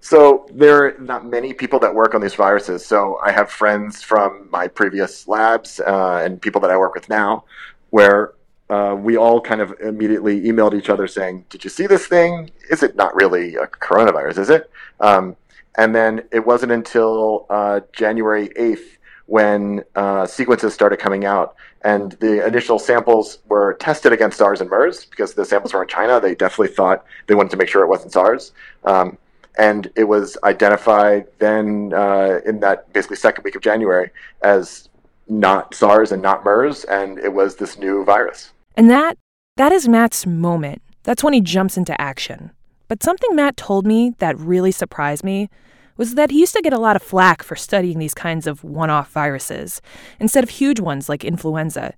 So 0.00 0.48
there 0.52 0.84
are 0.84 0.96
not 0.98 1.26
many 1.26 1.52
people 1.52 1.78
that 1.80 1.94
work 1.94 2.14
on 2.14 2.20
these 2.20 2.34
viruses. 2.34 2.84
So 2.84 3.18
I 3.24 3.32
have 3.32 3.50
friends 3.50 4.02
from 4.02 4.48
my 4.50 4.68
previous 4.68 5.26
labs 5.28 5.80
uh, 5.80 6.22
and 6.24 6.40
people 6.40 6.60
that 6.62 6.70
I 6.70 6.76
work 6.76 6.94
with 6.94 7.08
now, 7.08 7.44
where 7.90 8.34
uh, 8.70 8.96
we 8.98 9.16
all 9.16 9.40
kind 9.40 9.60
of 9.60 9.74
immediately 9.80 10.42
emailed 10.42 10.74
each 10.74 10.90
other 10.90 11.06
saying, 11.06 11.46
"Did 11.48 11.64
you 11.64 11.70
see 11.70 11.86
this 11.86 12.06
thing? 12.06 12.50
Is 12.70 12.82
it 12.82 12.96
not 12.96 13.14
really 13.14 13.56
a 13.56 13.66
coronavirus? 13.66 14.38
Is 14.38 14.50
it?" 14.50 14.70
Um, 15.00 15.36
and 15.78 15.94
then 15.94 16.24
it 16.32 16.44
wasn't 16.44 16.72
until 16.72 17.46
uh, 17.48 17.80
January 17.92 18.48
8th 18.50 18.98
when 19.26 19.84
uh, 19.94 20.26
sequences 20.26 20.74
started 20.74 20.98
coming 20.98 21.24
out. 21.24 21.54
And 21.82 22.12
the 22.12 22.44
initial 22.44 22.78
samples 22.80 23.38
were 23.46 23.74
tested 23.74 24.12
against 24.12 24.38
SARS 24.38 24.60
and 24.60 24.68
MERS 24.68 25.04
because 25.04 25.34
the 25.34 25.44
samples 25.44 25.72
were 25.72 25.82
in 25.82 25.88
China. 25.88 26.18
They 26.20 26.34
definitely 26.34 26.74
thought 26.74 27.04
they 27.28 27.34
wanted 27.34 27.50
to 27.50 27.56
make 27.56 27.68
sure 27.68 27.82
it 27.82 27.88
wasn't 27.88 28.12
SARS. 28.12 28.52
Um, 28.84 29.16
and 29.56 29.90
it 29.94 30.04
was 30.04 30.36
identified 30.42 31.26
then 31.38 31.92
uh, 31.94 32.40
in 32.44 32.60
that 32.60 32.92
basically 32.92 33.16
second 33.16 33.44
week 33.44 33.54
of 33.54 33.62
January 33.62 34.10
as 34.42 34.88
not 35.28 35.74
SARS 35.74 36.10
and 36.10 36.22
not 36.22 36.44
MERS, 36.44 36.84
and 36.84 37.18
it 37.18 37.32
was 37.32 37.56
this 37.56 37.78
new 37.78 38.04
virus. 38.04 38.50
And 38.76 38.90
that 38.90 39.16
that 39.56 39.72
is 39.72 39.88
Matt's 39.88 40.26
moment. 40.26 40.82
That's 41.04 41.22
when 41.22 41.32
he 41.32 41.40
jumps 41.40 41.76
into 41.76 41.98
action. 42.00 42.50
But 42.88 43.02
something 43.02 43.36
Matt 43.36 43.56
told 43.56 43.86
me 43.86 44.14
that 44.18 44.38
really 44.38 44.72
surprised 44.72 45.22
me 45.22 45.48
was 45.96 46.14
that 46.14 46.30
he 46.30 46.40
used 46.40 46.54
to 46.54 46.62
get 46.62 46.72
a 46.72 46.78
lot 46.78 46.96
of 46.96 47.02
flack 47.02 47.42
for 47.42 47.56
studying 47.56 47.98
these 47.98 48.14
kinds 48.14 48.46
of 48.46 48.64
one 48.64 48.88
off 48.88 49.10
viruses 49.12 49.82
instead 50.18 50.44
of 50.44 50.50
huge 50.50 50.80
ones 50.80 51.08
like 51.08 51.24
influenza. 51.24 51.94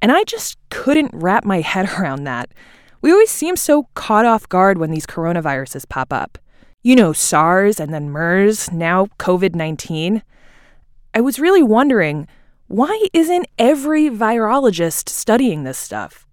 And 0.00 0.10
I 0.10 0.24
just 0.24 0.56
couldn't 0.70 1.10
wrap 1.12 1.44
my 1.44 1.60
head 1.60 1.90
around 1.98 2.24
that. 2.24 2.50
We 3.02 3.12
always 3.12 3.30
seem 3.30 3.56
so 3.56 3.88
caught 3.94 4.24
off 4.24 4.48
guard 4.48 4.78
when 4.78 4.90
these 4.90 5.06
coronaviruses 5.06 5.88
pop 5.88 6.12
up. 6.12 6.38
You 6.82 6.96
know, 6.96 7.12
SARS 7.12 7.78
and 7.78 7.92
then 7.92 8.10
MERS, 8.10 8.72
now 8.72 9.06
COVID 9.18 9.54
19. 9.54 10.22
I 11.14 11.20
was 11.20 11.38
really 11.38 11.62
wondering 11.62 12.26
why 12.68 13.06
isn't 13.12 13.46
every 13.58 14.08
virologist 14.08 15.08
studying 15.08 15.64
this 15.64 15.78
stuff? 15.78 16.26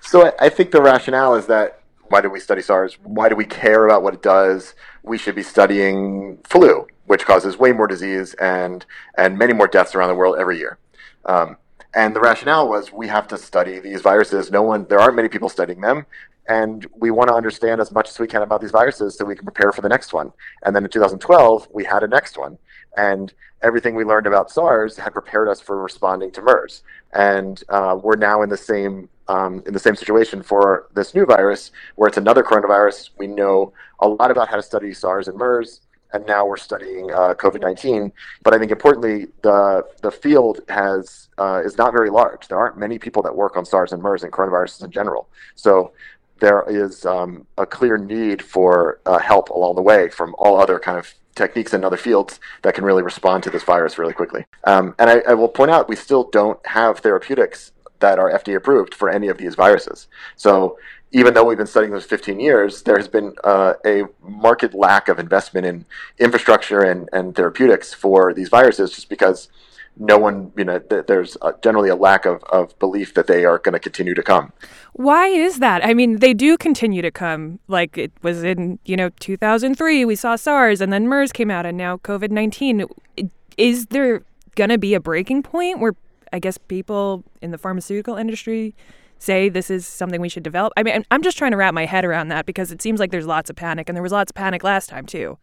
So 0.00 0.32
I 0.40 0.48
think 0.48 0.70
the 0.70 0.80
rationale 0.80 1.34
is 1.34 1.46
that 1.46 1.77
why 2.10 2.20
do 2.20 2.30
we 2.30 2.40
study 2.40 2.62
SARS? 2.62 2.98
Why 3.02 3.28
do 3.28 3.36
we 3.36 3.44
care 3.44 3.86
about 3.86 4.02
what 4.02 4.14
it 4.14 4.22
does? 4.22 4.74
We 5.02 5.18
should 5.18 5.34
be 5.34 5.42
studying 5.42 6.38
flu, 6.44 6.86
which 7.06 7.24
causes 7.24 7.58
way 7.58 7.72
more 7.72 7.86
disease 7.86 8.34
and 8.34 8.84
and 9.16 9.38
many 9.38 9.52
more 9.52 9.68
deaths 9.68 9.94
around 9.94 10.08
the 10.08 10.14
world 10.14 10.36
every 10.38 10.58
year. 10.58 10.78
Um, 11.24 11.56
and 11.94 12.14
the 12.14 12.20
rationale 12.20 12.68
was 12.68 12.92
we 12.92 13.08
have 13.08 13.26
to 13.28 13.38
study 13.38 13.78
these 13.78 14.02
viruses. 14.02 14.50
No 14.50 14.62
one, 14.62 14.86
there 14.88 15.00
aren't 15.00 15.16
many 15.16 15.28
people 15.28 15.48
studying 15.48 15.80
them, 15.80 16.06
and 16.48 16.86
we 16.96 17.10
want 17.10 17.28
to 17.28 17.34
understand 17.34 17.80
as 17.80 17.90
much 17.92 18.08
as 18.08 18.18
we 18.18 18.26
can 18.26 18.42
about 18.42 18.60
these 18.60 18.70
viruses 18.70 19.16
so 19.16 19.24
we 19.24 19.34
can 19.34 19.44
prepare 19.44 19.72
for 19.72 19.80
the 19.80 19.88
next 19.88 20.12
one. 20.12 20.32
And 20.64 20.76
then 20.76 20.84
in 20.84 20.90
2012, 20.90 21.68
we 21.72 21.84
had 21.84 22.02
a 22.02 22.08
next 22.08 22.38
one, 22.38 22.58
and 22.96 23.32
everything 23.62 23.94
we 23.94 24.04
learned 24.04 24.26
about 24.26 24.50
SARS 24.50 24.96
had 24.96 25.12
prepared 25.12 25.48
us 25.48 25.60
for 25.60 25.82
responding 25.82 26.30
to 26.32 26.42
MERS. 26.42 26.82
And 27.12 27.62
uh, 27.68 27.98
we're 28.02 28.16
now 28.16 28.42
in 28.42 28.48
the 28.48 28.56
same 28.56 29.08
um, 29.28 29.62
in 29.66 29.72
the 29.72 29.78
same 29.78 29.94
situation 29.94 30.42
for 30.42 30.88
this 30.94 31.14
new 31.14 31.26
virus, 31.26 31.70
where 31.96 32.08
it's 32.08 32.16
another 32.16 32.42
coronavirus. 32.42 33.10
We 33.18 33.26
know 33.26 33.72
a 34.00 34.08
lot 34.08 34.30
about 34.30 34.48
how 34.48 34.56
to 34.56 34.62
study 34.62 34.92
SARS 34.92 35.28
and 35.28 35.36
MERS, 35.36 35.82
and 36.12 36.26
now 36.26 36.46
we're 36.46 36.56
studying 36.56 37.10
uh, 37.12 37.34
COVID-19. 37.34 38.12
But 38.42 38.54
I 38.54 38.58
think 38.58 38.72
importantly, 38.72 39.26
the 39.42 39.84
the 40.02 40.10
field 40.10 40.60
has 40.68 41.28
uh, 41.38 41.62
is 41.64 41.76
not 41.76 41.92
very 41.92 42.10
large. 42.10 42.48
There 42.48 42.58
aren't 42.58 42.78
many 42.78 42.98
people 42.98 43.22
that 43.22 43.34
work 43.34 43.56
on 43.56 43.64
SARS 43.64 43.92
and 43.92 44.02
MERS 44.02 44.24
and 44.24 44.32
coronaviruses 44.32 44.84
in 44.84 44.90
general. 44.90 45.28
So 45.54 45.92
there 46.40 46.64
is 46.68 47.04
um, 47.04 47.46
a 47.56 47.66
clear 47.66 47.98
need 47.98 48.42
for 48.42 49.00
uh, 49.06 49.18
help 49.18 49.50
along 49.50 49.74
the 49.74 49.82
way 49.82 50.08
from 50.08 50.34
all 50.38 50.60
other 50.60 50.78
kind 50.78 50.98
of 50.98 51.12
techniques 51.34 51.72
in 51.72 51.84
other 51.84 51.96
fields 51.96 52.40
that 52.62 52.74
can 52.74 52.84
really 52.84 53.02
respond 53.02 53.42
to 53.44 53.50
this 53.50 53.62
virus 53.62 53.96
really 53.98 54.12
quickly. 54.12 54.44
Um, 54.64 54.94
and 54.98 55.08
I, 55.08 55.20
I, 55.28 55.34
will 55.34 55.48
point 55.48 55.70
out 55.70 55.88
we 55.88 55.94
still 55.94 56.24
don't 56.24 56.58
have 56.66 56.98
therapeutics 56.98 57.70
that 58.00 58.18
are 58.18 58.30
FDA 58.30 58.56
approved 58.56 58.94
for 58.94 59.08
any 59.08 59.28
of 59.28 59.38
these 59.38 59.54
viruses. 59.54 60.08
So 60.36 60.78
even 61.12 61.34
though 61.34 61.44
we've 61.44 61.58
been 61.58 61.66
studying 61.66 61.92
those 61.92 62.04
15 62.04 62.38
years, 62.38 62.82
there 62.82 62.96
has 62.96 63.08
been 63.08 63.34
uh, 63.44 63.74
a 63.86 64.04
marked 64.22 64.74
lack 64.74 65.08
of 65.08 65.18
investment 65.18 65.66
in 65.66 65.86
infrastructure 66.18 66.82
and, 66.82 67.08
and 67.12 67.34
therapeutics 67.34 67.94
for 67.94 68.34
these 68.34 68.48
viruses 68.48 68.92
just 68.92 69.08
because 69.08 69.48
no 69.98 70.16
one, 70.16 70.52
you 70.56 70.64
know, 70.64 70.78
th- 70.78 71.06
there's 71.06 71.36
generally 71.62 71.88
a 71.88 71.96
lack 71.96 72.24
of, 72.24 72.42
of 72.44 72.78
belief 72.78 73.14
that 73.14 73.26
they 73.26 73.44
are 73.44 73.58
going 73.58 73.72
to 73.72 73.80
continue 73.80 74.14
to 74.14 74.22
come. 74.22 74.52
Why 74.92 75.26
is 75.26 75.58
that? 75.58 75.84
I 75.84 75.94
mean, 75.94 76.18
they 76.18 76.34
do 76.34 76.56
continue 76.56 77.02
to 77.02 77.10
come. 77.10 77.58
Like 77.68 77.98
it 77.98 78.12
was 78.22 78.44
in, 78.44 78.78
you 78.84 78.96
know, 78.96 79.10
2003, 79.20 80.04
we 80.04 80.14
saw 80.14 80.36
SARS 80.36 80.80
and 80.80 80.92
then 80.92 81.08
MERS 81.08 81.32
came 81.32 81.50
out 81.50 81.66
and 81.66 81.76
now 81.76 81.96
COVID 81.96 82.30
19. 82.30 82.84
Is 83.56 83.86
there 83.86 84.22
going 84.54 84.70
to 84.70 84.78
be 84.78 84.94
a 84.94 85.00
breaking 85.00 85.42
point 85.42 85.80
where 85.80 85.94
I 86.32 86.38
guess 86.38 86.58
people 86.58 87.24
in 87.42 87.50
the 87.50 87.58
pharmaceutical 87.58 88.16
industry 88.16 88.74
say 89.18 89.48
this 89.48 89.70
is 89.70 89.86
something 89.86 90.20
we 90.20 90.28
should 90.28 90.42
develop? 90.42 90.72
I 90.76 90.82
mean, 90.82 91.04
I'm 91.10 91.22
just 91.22 91.36
trying 91.36 91.50
to 91.50 91.56
wrap 91.56 91.74
my 91.74 91.86
head 91.86 92.04
around 92.04 92.28
that 92.28 92.46
because 92.46 92.70
it 92.72 92.80
seems 92.80 93.00
like 93.00 93.10
there's 93.10 93.26
lots 93.26 93.50
of 93.50 93.56
panic, 93.56 93.88
and 93.88 93.96
there 93.96 94.02
was 94.02 94.12
lots 94.12 94.30
of 94.30 94.34
panic 94.34 94.62
last 94.62 94.88
time 94.88 95.06
too. 95.06 95.38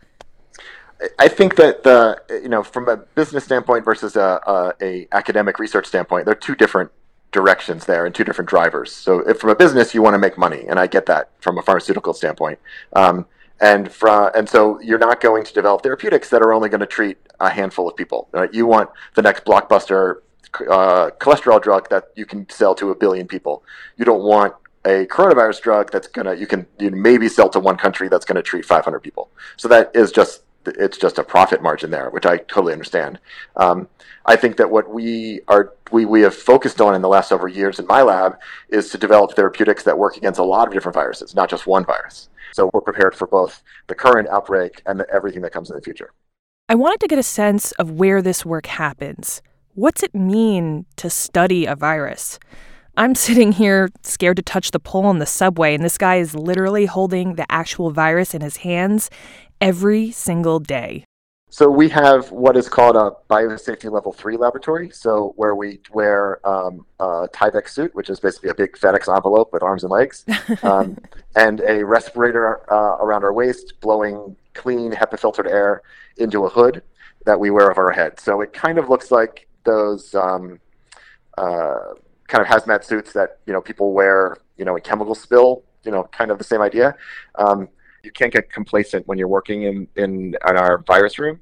I 1.19 1.27
think 1.27 1.57
that 1.57 1.83
the 1.83 2.21
you 2.29 2.49
know 2.49 2.63
from 2.63 2.87
a 2.87 2.97
business 2.97 3.43
standpoint 3.43 3.83
versus 3.83 4.15
a, 4.15 4.39
a, 4.47 4.73
a 4.81 5.07
academic 5.11 5.59
research 5.59 5.85
standpoint, 5.85 6.25
they're 6.25 6.35
two 6.35 6.55
different 6.55 6.91
directions 7.31 7.85
there 7.85 8.05
and 8.05 8.15
two 8.15 8.23
different 8.23 8.49
drivers. 8.49 8.93
So 8.93 9.19
if 9.19 9.39
from 9.39 9.49
a 9.49 9.55
business 9.55 9.93
you 9.93 10.01
want 10.01 10.13
to 10.13 10.19
make 10.19 10.37
money, 10.37 10.65
and 10.67 10.79
I 10.79 10.87
get 10.87 11.05
that 11.07 11.31
from 11.41 11.57
a 11.57 11.61
pharmaceutical 11.61 12.13
standpoint. 12.13 12.59
Um, 12.95 13.25
and 13.61 13.89
from, 13.89 14.31
and 14.35 14.49
so 14.49 14.81
you're 14.81 14.99
not 14.99 15.21
going 15.21 15.45
to 15.45 15.53
develop 15.53 15.81
therapeutics 15.81 16.29
that 16.29 16.41
are 16.41 16.51
only 16.51 16.67
going 16.67 16.81
to 16.81 16.85
treat 16.85 17.17
a 17.39 17.49
handful 17.49 17.87
of 17.87 17.95
people. 17.95 18.27
Right? 18.31 18.53
You 18.53 18.65
want 18.65 18.89
the 19.15 19.21
next 19.21 19.45
blockbuster 19.45 20.21
uh, 20.61 21.11
cholesterol 21.19 21.61
drug 21.61 21.89
that 21.89 22.11
you 22.15 22.25
can 22.25 22.47
sell 22.49 22.75
to 22.75 22.91
a 22.91 22.95
billion 22.95 23.27
people. 23.27 23.63
You 23.97 24.05
don't 24.05 24.23
want 24.23 24.53
a 24.85 25.05
coronavirus 25.07 25.61
drug 25.61 25.91
that's 25.91 26.07
gonna 26.07 26.35
you 26.35 26.45
can 26.45 26.67
you 26.79 26.91
maybe 26.91 27.27
sell 27.27 27.49
to 27.49 27.59
one 27.59 27.75
country 27.75 28.07
that's 28.07 28.25
to 28.25 28.41
treat 28.41 28.65
500 28.65 28.99
people. 28.99 29.29
So 29.57 29.67
that 29.67 29.91
is 29.95 30.11
just 30.11 30.43
it's 30.67 30.97
just 30.97 31.19
a 31.19 31.23
profit 31.23 31.61
margin 31.61 31.91
there, 31.91 32.09
which 32.09 32.25
I 32.25 32.37
totally 32.37 32.73
understand. 32.73 33.19
Um, 33.55 33.87
I 34.25 34.35
think 34.35 34.57
that 34.57 34.69
what 34.69 34.91
we 34.91 35.41
are 35.47 35.73
we, 35.91 36.05
we 36.05 36.21
have 36.21 36.35
focused 36.35 36.81
on 36.81 36.95
in 36.95 37.01
the 37.01 37.07
last 37.07 37.29
several 37.29 37.53
years 37.53 37.79
in 37.79 37.85
my 37.87 38.01
lab 38.01 38.37
is 38.69 38.89
to 38.89 38.97
develop 38.97 39.35
therapeutics 39.35 39.83
that 39.83 39.97
work 39.97 40.17
against 40.17 40.39
a 40.39 40.43
lot 40.43 40.67
of 40.67 40.73
different 40.73 40.95
viruses, 40.95 41.35
not 41.35 41.49
just 41.49 41.67
one 41.67 41.85
virus. 41.85 42.29
So 42.53 42.69
we're 42.73 42.81
prepared 42.81 43.15
for 43.15 43.27
both 43.27 43.61
the 43.87 43.95
current 43.95 44.27
outbreak 44.29 44.81
and 44.85 44.99
the, 44.99 45.09
everything 45.13 45.41
that 45.41 45.51
comes 45.51 45.69
in 45.69 45.75
the 45.75 45.81
future. 45.81 46.11
I 46.67 46.75
wanted 46.75 46.99
to 47.01 47.07
get 47.07 47.19
a 47.19 47.23
sense 47.23 47.71
of 47.73 47.91
where 47.91 48.21
this 48.21 48.43
work 48.45 48.65
happens. 48.65 49.41
What's 49.77 50.03
it 50.03 50.15
mean 50.15 50.85
to 50.95 51.09
study 51.09 51.65
a 51.65 51.75
virus? 51.75 52.39
I'm 52.95 53.13
sitting 53.27 53.51
here 53.51 53.89
scared 54.03 54.37
to 54.37 54.41
touch 54.41 54.71
the 54.71 54.79
pole 54.79 55.05
on 55.05 55.19
the 55.19 55.25
subway, 55.25 55.75
and 55.75 55.83
this 55.83 55.97
guy 55.97 56.15
is 56.15 56.33
literally 56.33 56.85
holding 56.85 57.35
the 57.35 57.45
actual 57.51 57.91
virus 57.91 58.33
in 58.33 58.39
his 58.39 58.57
hands 58.57 59.09
every 59.59 60.11
single 60.11 60.59
day. 60.59 61.03
So 61.49 61.69
we 61.69 61.89
have 61.89 62.31
what 62.31 62.55
is 62.55 62.69
called 62.69 62.95
a 62.95 63.11
biosafety 63.29 63.91
level 63.91 64.13
three 64.13 64.37
laboratory. 64.37 64.91
So 64.91 65.33
where 65.35 65.55
we 65.55 65.81
wear 65.91 66.39
um, 66.47 66.85
a 67.01 67.27
Tyvek 67.33 67.67
suit, 67.67 67.93
which 67.93 68.09
is 68.09 68.21
basically 68.21 68.51
a 68.51 68.55
big 68.55 68.77
FedEx 68.77 69.13
envelope 69.13 69.51
with 69.51 69.61
arms 69.61 69.83
and 69.83 69.91
legs, 69.91 70.23
um, 70.63 70.97
and 71.35 71.59
a 71.59 71.83
respirator 71.83 72.61
uh, 72.71 72.95
around 73.03 73.25
our 73.25 73.33
waist, 73.33 73.73
blowing 73.81 74.37
clean 74.53 74.93
HEPA 74.93 75.19
filtered 75.19 75.47
air 75.47 75.81
into 76.15 76.45
a 76.45 76.49
hood 76.49 76.81
that 77.25 77.37
we 77.37 77.49
wear 77.49 77.71
over 77.71 77.87
our 77.87 77.91
head. 77.91 78.21
So 78.21 78.39
it 78.39 78.53
kind 78.53 78.77
of 78.77 78.87
looks 78.87 79.11
like 79.11 79.49
those 79.65 80.13
um, 80.15 80.59
uh, 81.37 81.93
kind 82.27 82.41
of 82.41 82.47
hazmat 82.47 82.83
suits 82.83 83.13
that 83.13 83.39
you 83.45 83.53
know 83.53 83.61
people 83.61 83.93
wear, 83.93 84.37
you 84.57 84.65
know, 84.65 84.75
a 84.75 84.81
chemical 84.81 85.15
spill. 85.15 85.63
You 85.83 85.91
know, 85.91 86.03
kind 86.05 86.31
of 86.31 86.39
the 86.39 86.43
same 86.43 86.61
idea. 86.61 86.95
Um, 87.35 87.69
you 88.03 88.11
can't 88.11 88.33
get 88.33 88.51
complacent 88.51 89.07
when 89.07 89.17
you're 89.17 89.27
working 89.27 89.63
in, 89.63 89.87
in, 89.95 90.35
in 90.47 90.57
our 90.57 90.79
virus 90.87 91.19
room. 91.19 91.39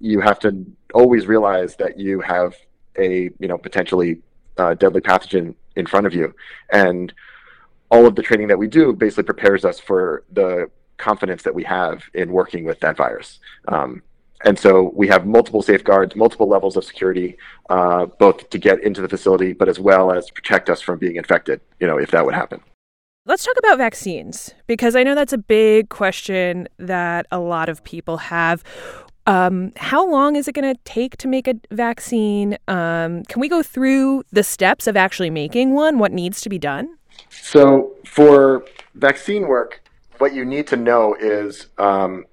You 0.00 0.20
have 0.20 0.38
to 0.40 0.64
always 0.94 1.26
realize 1.26 1.76
that 1.76 1.98
you 1.98 2.20
have 2.20 2.54
a 2.98 3.30
you 3.38 3.48
know 3.48 3.58
potentially 3.58 4.20
uh, 4.56 4.74
deadly 4.74 5.00
pathogen 5.00 5.54
in 5.76 5.86
front 5.86 6.06
of 6.06 6.14
you, 6.14 6.34
and 6.72 7.12
all 7.90 8.06
of 8.06 8.14
the 8.14 8.22
training 8.22 8.48
that 8.48 8.58
we 8.58 8.66
do 8.66 8.92
basically 8.92 9.24
prepares 9.24 9.64
us 9.64 9.78
for 9.78 10.24
the 10.32 10.70
confidence 10.96 11.42
that 11.42 11.54
we 11.54 11.64
have 11.64 12.02
in 12.14 12.32
working 12.32 12.64
with 12.64 12.80
that 12.80 12.96
virus. 12.96 13.40
Um, 13.68 14.02
and 14.44 14.58
so 14.58 14.92
we 14.94 15.08
have 15.08 15.26
multiple 15.26 15.62
safeguards, 15.62 16.14
multiple 16.14 16.48
levels 16.48 16.76
of 16.76 16.84
security, 16.84 17.36
uh, 17.70 18.06
both 18.06 18.50
to 18.50 18.58
get 18.58 18.82
into 18.82 19.00
the 19.00 19.08
facility, 19.08 19.52
but 19.54 19.68
as 19.68 19.80
well 19.80 20.12
as 20.12 20.30
protect 20.30 20.68
us 20.68 20.80
from 20.80 20.98
being 20.98 21.16
infected, 21.16 21.60
you 21.80 21.86
know, 21.86 21.98
if 21.98 22.10
that 22.10 22.24
would 22.24 22.34
happen. 22.34 22.60
Let's 23.26 23.44
talk 23.44 23.56
about 23.58 23.78
vaccines 23.78 24.52
because 24.66 24.94
I 24.94 25.02
know 25.02 25.14
that's 25.14 25.32
a 25.32 25.38
big 25.38 25.88
question 25.88 26.68
that 26.78 27.26
a 27.30 27.38
lot 27.38 27.70
of 27.70 27.82
people 27.82 28.18
have. 28.18 28.62
Um, 29.26 29.72
how 29.76 30.06
long 30.06 30.36
is 30.36 30.46
it 30.46 30.54
going 30.54 30.74
to 30.74 30.78
take 30.84 31.16
to 31.16 31.28
make 31.28 31.48
a 31.48 31.54
vaccine? 31.70 32.58
Um, 32.68 33.24
can 33.24 33.40
we 33.40 33.48
go 33.48 33.62
through 33.62 34.24
the 34.30 34.42
steps 34.42 34.86
of 34.86 34.94
actually 34.94 35.30
making 35.30 35.72
one? 35.72 35.98
What 35.98 36.12
needs 36.12 36.42
to 36.42 36.50
be 36.50 36.58
done? 36.58 36.98
So, 37.30 37.94
for 38.04 38.66
vaccine 38.94 39.48
work, 39.48 39.82
what 40.18 40.34
you 40.34 40.44
need 40.44 40.66
to 40.66 40.76
know 40.76 41.14
is 41.18 41.68
um, 41.78 42.26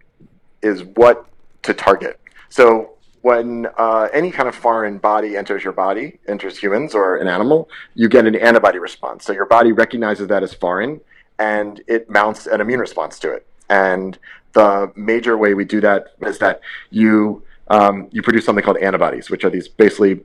is 0.62 0.84
what 0.84 1.26
to 1.63 1.74
target. 1.74 2.19
So, 2.50 2.91
when 3.21 3.67
uh, 3.78 4.10
any 4.12 4.32
kind 4.32 4.50
of 4.50 4.56
foreign 4.56 4.97
body 4.97 5.38
enters 5.38 5.63
your 5.63 5.74
body, 5.74 6.19
enters 6.28 6.58
humans 6.58 6.95
or 6.95 7.17
an 7.17 7.28
animal, 7.28 7.69
you 7.93 8.10
get 8.10 8.26
an 8.26 8.36
antibody 8.36 8.80
response. 8.80 9.26
So 9.26 9.32
your 9.32 9.45
body 9.45 9.71
recognizes 9.71 10.28
that 10.30 10.41
as 10.41 10.54
foreign 10.56 11.02
and 11.38 11.82
it 11.88 12.10
mounts 12.10 12.47
an 12.47 12.62
immune 12.62 12.80
response 12.80 13.19
to 13.19 13.32
it. 13.32 13.45
And 13.69 14.17
the 14.54 14.91
major 14.95 15.38
way 15.38 15.54
we 15.54 15.65
do 15.65 15.82
that 15.82 16.15
is 16.21 16.39
that 16.39 16.62
you 16.89 17.43
um, 17.67 18.10
you 18.12 18.21
produce 18.21 18.43
something 18.43 18.65
called 18.65 18.78
antibodies, 18.78 19.30
which 19.30 19.45
are 19.45 19.50
these 19.50 19.69
basically 19.69 20.19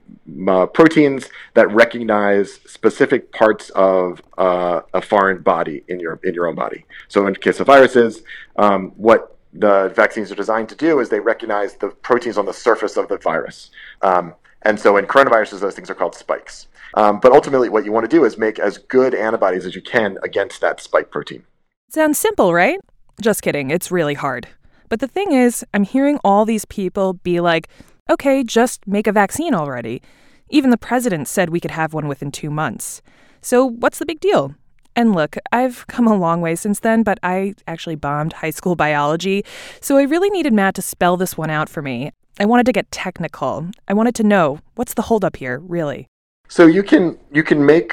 uh, 0.48 0.66
proteins 0.66 1.28
that 1.54 1.70
recognize 1.70 2.54
specific 2.66 3.30
parts 3.30 3.70
of 3.70 4.20
uh, 4.36 4.80
a 4.92 5.00
foreign 5.00 5.42
body 5.42 5.84
in 5.86 6.00
your 6.00 6.18
in 6.24 6.34
your 6.34 6.48
own 6.48 6.56
body. 6.56 6.84
So 7.06 7.26
in 7.28 7.36
case 7.36 7.60
of 7.60 7.68
viruses, 7.68 8.22
um, 8.56 8.90
what 8.96 9.35
the 9.58 9.92
vaccines 9.94 10.30
are 10.30 10.36
designed 10.36 10.68
to 10.68 10.74
do 10.74 11.00
is 11.00 11.08
they 11.08 11.20
recognize 11.20 11.74
the 11.74 11.88
proteins 11.88 12.38
on 12.38 12.46
the 12.46 12.52
surface 12.52 12.96
of 12.96 13.08
the 13.08 13.18
virus. 13.18 13.70
Um, 14.02 14.34
and 14.62 14.78
so 14.78 14.96
in 14.96 15.06
coronaviruses, 15.06 15.60
those 15.60 15.74
things 15.74 15.90
are 15.90 15.94
called 15.94 16.14
spikes. 16.14 16.66
Um, 16.94 17.20
but 17.20 17.32
ultimately, 17.32 17.68
what 17.68 17.84
you 17.84 17.92
want 17.92 18.08
to 18.08 18.16
do 18.16 18.24
is 18.24 18.38
make 18.38 18.58
as 18.58 18.78
good 18.78 19.14
antibodies 19.14 19.66
as 19.66 19.74
you 19.74 19.82
can 19.82 20.18
against 20.22 20.60
that 20.60 20.80
spike 20.80 21.10
protein. 21.10 21.44
Sounds 21.90 22.18
simple, 22.18 22.52
right? 22.52 22.80
Just 23.20 23.42
kidding, 23.42 23.70
it's 23.70 23.90
really 23.90 24.14
hard. 24.14 24.48
But 24.88 25.00
the 25.00 25.08
thing 25.08 25.32
is, 25.32 25.64
I'm 25.74 25.84
hearing 25.84 26.18
all 26.24 26.44
these 26.44 26.64
people 26.64 27.14
be 27.14 27.40
like, 27.40 27.68
okay, 28.08 28.44
just 28.44 28.86
make 28.86 29.06
a 29.06 29.12
vaccine 29.12 29.54
already. 29.54 30.02
Even 30.48 30.70
the 30.70 30.76
president 30.76 31.28
said 31.28 31.50
we 31.50 31.60
could 31.60 31.72
have 31.72 31.92
one 31.92 32.08
within 32.08 32.30
two 32.30 32.50
months. 32.50 33.02
So 33.40 33.64
what's 33.64 33.98
the 33.98 34.06
big 34.06 34.20
deal? 34.20 34.54
And 34.96 35.14
look, 35.14 35.36
I've 35.52 35.86
come 35.86 36.06
a 36.06 36.16
long 36.16 36.40
way 36.40 36.56
since 36.56 36.80
then, 36.80 37.02
but 37.02 37.18
I 37.22 37.54
actually 37.68 37.96
bombed 37.96 38.32
high 38.32 38.50
school 38.50 38.74
biology, 38.86 39.44
so 39.80 39.98
I 39.98 40.02
really 40.02 40.30
needed 40.30 40.54
Matt 40.54 40.74
to 40.76 40.82
spell 40.82 41.18
this 41.18 41.36
one 41.36 41.50
out 41.50 41.68
for 41.68 41.82
me. 41.82 42.12
I 42.40 42.46
wanted 42.46 42.66
to 42.66 42.72
get 42.72 42.90
technical. 42.90 43.70
I 43.86 43.94
wanted 43.94 44.14
to 44.16 44.22
know 44.22 44.60
what's 44.74 44.94
the 44.94 45.02
holdup 45.02 45.36
here, 45.36 45.58
really. 45.58 46.08
So 46.48 46.66
you 46.66 46.82
can 46.82 47.18
you 47.32 47.42
can 47.42 47.64
make 47.64 47.92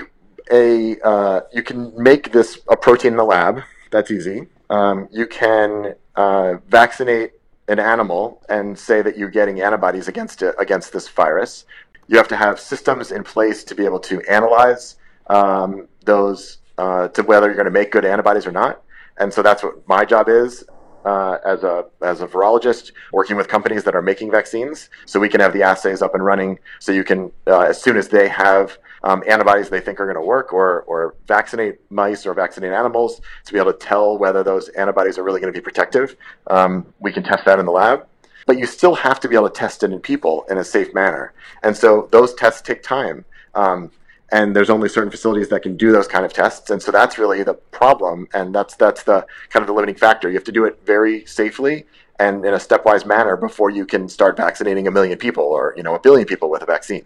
a 0.51 0.99
uh, 1.01 1.41
you 1.53 1.63
can 1.63 1.91
make 2.01 2.31
this 2.31 2.59
a 2.69 2.77
protein 2.77 3.13
in 3.13 3.17
the 3.17 3.23
lab. 3.23 3.61
That's 3.91 4.11
easy. 4.11 4.47
Um, 4.69 5.07
you 5.11 5.27
can 5.27 5.95
uh, 6.15 6.55
vaccinate 6.67 7.31
an 7.67 7.79
animal 7.79 8.41
and 8.49 8.77
say 8.77 9.01
that 9.01 9.17
you're 9.17 9.29
getting 9.29 9.61
antibodies 9.61 10.07
against 10.07 10.41
it 10.41 10.55
against 10.59 10.93
this 10.93 11.07
virus. 11.07 11.65
You 12.07 12.17
have 12.17 12.27
to 12.29 12.35
have 12.35 12.59
systems 12.59 13.11
in 13.11 13.23
place 13.23 13.63
to 13.65 13.75
be 13.75 13.85
able 13.85 13.99
to 14.01 14.21
analyze 14.29 14.97
um, 15.27 15.87
those 16.05 16.57
uh, 16.77 17.07
to 17.09 17.23
whether 17.23 17.47
you're 17.47 17.55
going 17.55 17.65
to 17.65 17.71
make 17.71 17.91
good 17.91 18.05
antibodies 18.05 18.45
or 18.45 18.51
not. 18.51 18.81
And 19.17 19.33
so 19.33 19.41
that's 19.41 19.63
what 19.63 19.88
my 19.88 20.05
job 20.05 20.27
is 20.27 20.65
uh, 21.05 21.38
as 21.45 21.63
a 21.63 21.86
as 22.01 22.21
a 22.21 22.27
virologist, 22.27 22.91
working 23.12 23.36
with 23.36 23.47
companies 23.47 23.83
that 23.83 23.95
are 23.95 24.01
making 24.01 24.31
vaccines, 24.31 24.89
so 25.05 25.19
we 25.19 25.29
can 25.29 25.41
have 25.41 25.53
the 25.53 25.63
assays 25.63 26.01
up 26.01 26.15
and 26.15 26.23
running. 26.23 26.59
So 26.79 26.91
you 26.91 27.03
can, 27.03 27.31
uh, 27.47 27.62
as 27.62 27.81
soon 27.81 27.97
as 27.97 28.07
they 28.07 28.27
have 28.29 28.77
um, 29.03 29.23
antibodies 29.27 29.69
they 29.69 29.81
think 29.81 29.99
are 29.99 30.05
going 30.05 30.15
to 30.15 30.25
work, 30.25 30.53
or 30.53 30.81
or 30.83 31.15
vaccinate 31.27 31.79
mice 31.91 32.25
or 32.25 32.33
vaccinate 32.33 32.71
animals 32.71 33.21
to 33.45 33.53
be 33.53 33.59
able 33.59 33.73
to 33.73 33.79
tell 33.79 34.17
whether 34.17 34.43
those 34.43 34.69
antibodies 34.69 35.17
are 35.17 35.23
really 35.23 35.41
going 35.41 35.53
to 35.53 35.57
be 35.57 35.63
protective. 35.63 36.15
Um, 36.47 36.86
we 36.99 37.12
can 37.12 37.23
test 37.23 37.45
that 37.45 37.59
in 37.59 37.65
the 37.65 37.71
lab. 37.71 38.07
But 38.45 38.57
you 38.57 38.65
still 38.65 38.95
have 38.95 39.21
to 39.21 39.29
be 39.29 39.36
able 39.36 39.49
to 39.49 39.55
test 39.57 39.83
it 39.83 39.91
in 39.93 39.99
people 40.01 40.45
in 40.49 40.57
a 40.57 40.65
safe 40.65 40.93
manner. 40.93 41.31
And 41.63 41.77
so 41.77 42.09
those 42.12 42.33
tests 42.33 42.62
take 42.62 42.83
time. 42.83 43.23
Um, 43.55 43.89
and 44.33 44.55
there's 44.55 44.71
only 44.71 44.89
certain 44.89 45.11
facilities 45.11 45.49
that 45.49 45.61
can 45.61 45.77
do 45.77 45.91
those 45.91 46.07
kind 46.07 46.25
of 46.25 46.33
tests. 46.33 46.71
And 46.71 46.81
so 46.81 46.91
that's 46.91 47.19
really 47.19 47.43
the 47.43 47.53
problem. 47.53 48.27
And 48.33 48.53
that's 48.53 48.75
that's 48.75 49.03
the 49.03 49.27
kind 49.49 49.61
of 49.61 49.67
the 49.67 49.73
limiting 49.73 49.95
factor. 49.95 50.27
You 50.27 50.33
have 50.33 50.43
to 50.45 50.51
do 50.51 50.65
it 50.65 50.79
very 50.83 51.23
safely 51.25 51.85
and 52.19 52.43
in 52.43 52.53
a 52.53 52.57
stepwise 52.57 53.05
manner 53.05 53.37
before 53.37 53.69
you 53.69 53.85
can 53.85 54.09
start 54.09 54.35
vaccinating 54.35 54.87
a 54.87 54.91
million 54.91 55.17
people 55.19 55.43
or 55.43 55.73
you 55.77 55.83
know 55.83 55.93
a 55.93 55.99
billion 55.99 56.25
people 56.27 56.49
with 56.49 56.63
a 56.63 56.65
vaccine. 56.65 57.05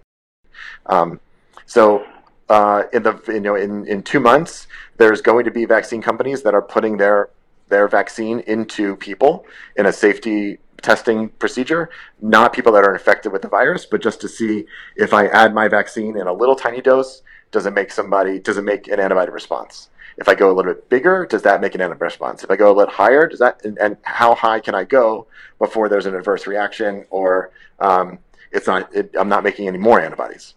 Um, 0.85 1.19
so 1.65 2.05
uh, 2.47 2.83
in 2.93 3.03
the 3.03 3.21
you 3.27 3.41
know 3.41 3.55
in, 3.55 3.85
in 3.87 4.03
two 4.03 4.21
months 4.21 4.67
there's 4.95 5.21
going 5.21 5.43
to 5.43 5.51
be 5.51 5.65
vaccine 5.65 6.01
companies 6.01 6.43
that 6.43 6.53
are 6.53 6.61
putting 6.61 6.95
their 6.95 7.29
their 7.67 7.89
vaccine 7.89 8.39
into 8.47 8.95
people 8.95 9.45
in 9.75 9.85
a 9.85 9.91
safety 9.91 10.59
testing 10.81 11.29
procedure, 11.29 11.89
not 12.21 12.53
people 12.53 12.71
that 12.73 12.83
are 12.83 12.93
infected 12.93 13.31
with 13.31 13.41
the 13.41 13.47
virus, 13.47 13.85
but 13.85 14.01
just 14.01 14.21
to 14.21 14.27
see 14.27 14.65
if 14.95 15.13
I 15.13 15.27
add 15.27 15.53
my 15.53 15.67
vaccine 15.67 16.17
in 16.17 16.27
a 16.27 16.33
little 16.33 16.55
tiny 16.55 16.81
dose, 16.81 17.21
does 17.51 17.65
it 17.65 17.73
make 17.73 17.91
somebody, 17.91 18.39
does 18.39 18.57
it 18.57 18.63
make 18.63 18.87
an 18.87 18.99
antibody 18.99 19.31
response? 19.31 19.89
If 20.17 20.27
I 20.27 20.35
go 20.35 20.51
a 20.51 20.53
little 20.53 20.73
bit 20.73 20.89
bigger, 20.89 21.25
does 21.25 21.43
that 21.43 21.61
make 21.61 21.75
an 21.75 21.81
antibody 21.81 22.05
response? 22.05 22.43
If 22.43 22.51
I 22.51 22.55
go 22.55 22.71
a 22.71 22.75
little 22.75 22.93
higher, 22.93 23.27
does 23.27 23.39
that, 23.39 23.63
and, 23.63 23.77
and 23.77 23.97
how 24.01 24.35
high 24.35 24.59
can 24.59 24.75
I 24.75 24.83
go 24.83 25.27
before 25.59 25.89
there's 25.89 26.07
an 26.07 26.15
adverse 26.15 26.47
reaction 26.47 27.05
or 27.09 27.51
um, 27.79 28.19
it's 28.51 28.67
not, 28.67 28.93
it, 28.95 29.13
I'm 29.17 29.29
not 29.29 29.43
making 29.43 29.67
any 29.67 29.77
more 29.77 30.01
antibodies? 30.01 30.55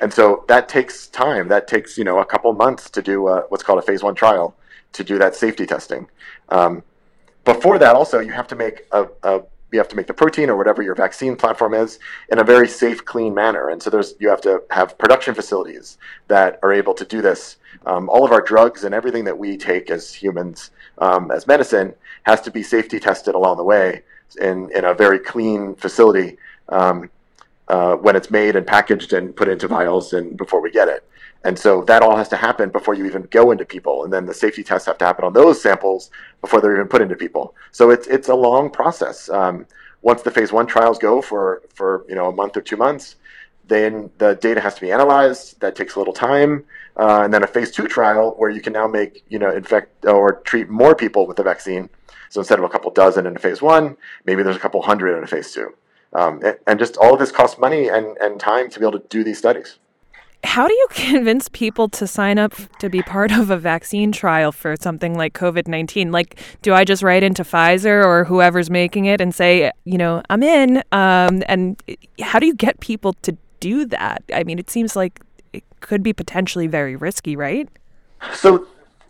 And 0.00 0.12
so 0.12 0.44
that 0.48 0.68
takes 0.68 1.06
time. 1.08 1.48
That 1.48 1.68
takes, 1.68 1.96
you 1.96 2.04
know, 2.04 2.18
a 2.18 2.24
couple 2.24 2.52
months 2.52 2.90
to 2.90 3.02
do 3.02 3.28
uh, 3.28 3.42
what's 3.48 3.62
called 3.62 3.78
a 3.78 3.82
phase 3.82 4.02
one 4.02 4.14
trial 4.14 4.54
to 4.92 5.04
do 5.04 5.18
that 5.18 5.34
safety 5.34 5.66
testing. 5.66 6.08
Um, 6.50 6.82
before 7.44 7.78
that, 7.78 7.94
also, 7.94 8.18
you 8.20 8.32
have 8.32 8.48
to 8.48 8.56
make 8.56 8.86
a, 8.92 9.06
a 9.22 9.42
you 9.76 9.80
have 9.80 9.88
to 9.88 9.96
make 9.96 10.06
the 10.06 10.14
protein 10.14 10.48
or 10.50 10.56
whatever 10.56 10.82
your 10.82 10.94
vaccine 10.94 11.36
platform 11.36 11.74
is 11.74 11.98
in 12.30 12.38
a 12.38 12.44
very 12.44 12.66
safe, 12.66 13.04
clean 13.04 13.34
manner. 13.34 13.68
And 13.68 13.82
so 13.82 13.90
there's 13.90 14.14
you 14.18 14.28
have 14.30 14.40
to 14.40 14.62
have 14.70 14.96
production 14.98 15.34
facilities 15.34 15.98
that 16.28 16.58
are 16.62 16.72
able 16.72 16.94
to 16.94 17.04
do 17.04 17.20
this. 17.20 17.56
Um, 17.84 18.08
all 18.08 18.24
of 18.24 18.32
our 18.32 18.40
drugs 18.40 18.84
and 18.84 18.94
everything 18.94 19.24
that 19.24 19.38
we 19.38 19.56
take 19.56 19.90
as 19.90 20.12
humans 20.12 20.70
um, 20.98 21.30
as 21.30 21.46
medicine 21.46 21.94
has 22.24 22.40
to 22.40 22.50
be 22.50 22.62
safety 22.62 22.98
tested 22.98 23.34
along 23.34 23.58
the 23.58 23.64
way 23.64 24.02
in 24.40 24.70
in 24.74 24.84
a 24.84 24.94
very 24.94 25.18
clean 25.18 25.74
facility 25.76 26.38
um, 26.70 27.10
uh, 27.68 27.94
when 27.96 28.16
it's 28.16 28.30
made 28.30 28.56
and 28.56 28.66
packaged 28.66 29.12
and 29.12 29.36
put 29.36 29.48
into 29.48 29.68
vials 29.68 30.12
and 30.12 30.36
before 30.36 30.60
we 30.62 30.70
get 30.70 30.88
it. 30.88 31.04
And 31.46 31.56
so 31.56 31.82
that 31.84 32.02
all 32.02 32.16
has 32.16 32.28
to 32.30 32.36
happen 32.36 32.70
before 32.70 32.94
you 32.94 33.06
even 33.06 33.22
go 33.30 33.52
into 33.52 33.64
people, 33.64 34.02
and 34.02 34.12
then 34.12 34.26
the 34.26 34.34
safety 34.34 34.64
tests 34.64 34.86
have 34.86 34.98
to 34.98 35.04
happen 35.04 35.24
on 35.24 35.32
those 35.32 35.62
samples 35.62 36.10
before 36.40 36.60
they're 36.60 36.74
even 36.74 36.88
put 36.88 37.02
into 37.02 37.14
people. 37.14 37.54
So 37.70 37.90
it's 37.90 38.08
it's 38.08 38.28
a 38.28 38.34
long 38.34 38.68
process. 38.68 39.30
Um, 39.30 39.64
once 40.02 40.22
the 40.22 40.32
phase 40.32 40.52
one 40.52 40.66
trials 40.66 40.98
go 40.98 41.22
for 41.22 41.62
for 41.72 42.04
you 42.08 42.16
know 42.16 42.26
a 42.26 42.32
month 42.32 42.56
or 42.56 42.62
two 42.62 42.76
months, 42.76 43.14
then 43.68 44.10
the 44.18 44.34
data 44.34 44.60
has 44.60 44.74
to 44.74 44.80
be 44.80 44.90
analyzed. 44.90 45.60
That 45.60 45.76
takes 45.76 45.94
a 45.94 46.00
little 46.00 46.12
time, 46.12 46.64
uh, 46.96 47.20
and 47.22 47.32
then 47.32 47.44
a 47.44 47.46
phase 47.46 47.70
two 47.70 47.86
trial 47.86 48.34
where 48.38 48.50
you 48.50 48.60
can 48.60 48.72
now 48.72 48.88
make 48.88 49.22
you 49.28 49.38
know 49.38 49.52
infect 49.52 50.04
or 50.04 50.40
treat 50.50 50.68
more 50.68 50.96
people 50.96 51.28
with 51.28 51.36
the 51.36 51.44
vaccine. 51.44 51.88
So 52.28 52.40
instead 52.40 52.58
of 52.58 52.64
a 52.64 52.68
couple 52.68 52.90
dozen 52.90 53.24
in 53.24 53.36
a 53.36 53.38
phase 53.38 53.62
one, 53.62 53.96
maybe 54.24 54.42
there's 54.42 54.56
a 54.56 54.64
couple 54.66 54.82
hundred 54.82 55.16
in 55.16 55.22
a 55.22 55.28
phase 55.28 55.52
two. 55.52 55.68
Um, 56.12 56.40
and, 56.42 56.58
and 56.66 56.78
just 56.80 56.96
all 56.96 57.12
of 57.12 57.20
this 57.20 57.30
costs 57.30 57.56
money 57.56 57.86
and, 57.86 58.16
and 58.18 58.40
time 58.40 58.68
to 58.70 58.80
be 58.80 58.84
able 58.84 58.98
to 58.98 59.06
do 59.08 59.22
these 59.22 59.38
studies. 59.38 59.78
How 60.44 60.68
do 60.68 60.74
you 60.74 60.86
convince 60.90 61.48
people 61.48 61.88
to 61.90 62.06
sign 62.06 62.38
up 62.38 62.54
to 62.78 62.88
be 62.88 63.02
part 63.02 63.32
of 63.32 63.50
a 63.50 63.56
vaccine 63.56 64.12
trial 64.12 64.52
for 64.52 64.76
something 64.80 65.16
like 65.16 65.34
COVID 65.34 65.68
19? 65.68 66.12
Like, 66.12 66.38
do 66.62 66.74
I 66.74 66.84
just 66.84 67.02
write 67.02 67.22
into 67.22 67.42
Pfizer 67.42 68.04
or 68.04 68.24
whoever's 68.24 68.70
making 68.70 69.06
it 69.06 69.20
and 69.20 69.34
say, 69.34 69.70
you 69.84 69.98
know, 69.98 70.22
I'm 70.30 70.42
in? 70.42 70.78
Um, 70.92 71.42
and 71.46 71.82
how 72.20 72.38
do 72.38 72.46
you 72.46 72.54
get 72.54 72.80
people 72.80 73.14
to 73.22 73.36
do 73.60 73.86
that? 73.86 74.22
I 74.32 74.44
mean, 74.44 74.58
it 74.58 74.70
seems 74.70 74.96
like 74.96 75.20
it 75.52 75.64
could 75.80 76.02
be 76.02 76.12
potentially 76.12 76.66
very 76.66 76.96
risky, 76.96 77.36
right? 77.36 77.68
So, 78.32 78.66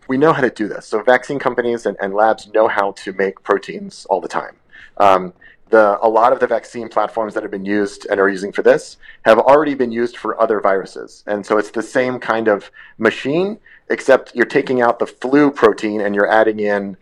we 0.08 0.18
know 0.18 0.32
how 0.32 0.42
to 0.42 0.50
do 0.50 0.68
this. 0.68 0.86
So, 0.86 1.02
vaccine 1.02 1.38
companies 1.38 1.86
and, 1.86 1.96
and 2.00 2.14
labs 2.14 2.48
know 2.48 2.68
how 2.68 2.92
to 2.92 3.12
make 3.12 3.42
proteins 3.42 4.06
all 4.06 4.20
the 4.20 4.28
time. 4.28 4.56
Um, 4.98 5.32
the, 5.68 5.98
a 6.00 6.08
lot 6.08 6.32
of 6.32 6.40
the 6.40 6.46
vaccine 6.46 6.88
platforms 6.88 7.34
that 7.34 7.42
have 7.42 7.50
been 7.50 7.64
used 7.64 8.06
and 8.08 8.20
are 8.20 8.28
using 8.28 8.52
for 8.52 8.62
this 8.62 8.98
have 9.24 9.38
already 9.38 9.74
been 9.74 9.90
used 9.90 10.16
for 10.16 10.40
other 10.40 10.60
viruses. 10.60 11.24
And 11.26 11.44
so 11.44 11.58
it's 11.58 11.70
the 11.70 11.82
same 11.82 12.20
kind 12.20 12.48
of 12.48 12.70
machine, 12.98 13.58
except 13.90 14.34
you're 14.34 14.46
taking 14.46 14.80
out 14.80 14.98
the 14.98 15.06
flu 15.06 15.50
protein 15.50 16.00
and 16.00 16.14
you're 16.14 16.30
adding 16.30 16.60
in 16.60 16.96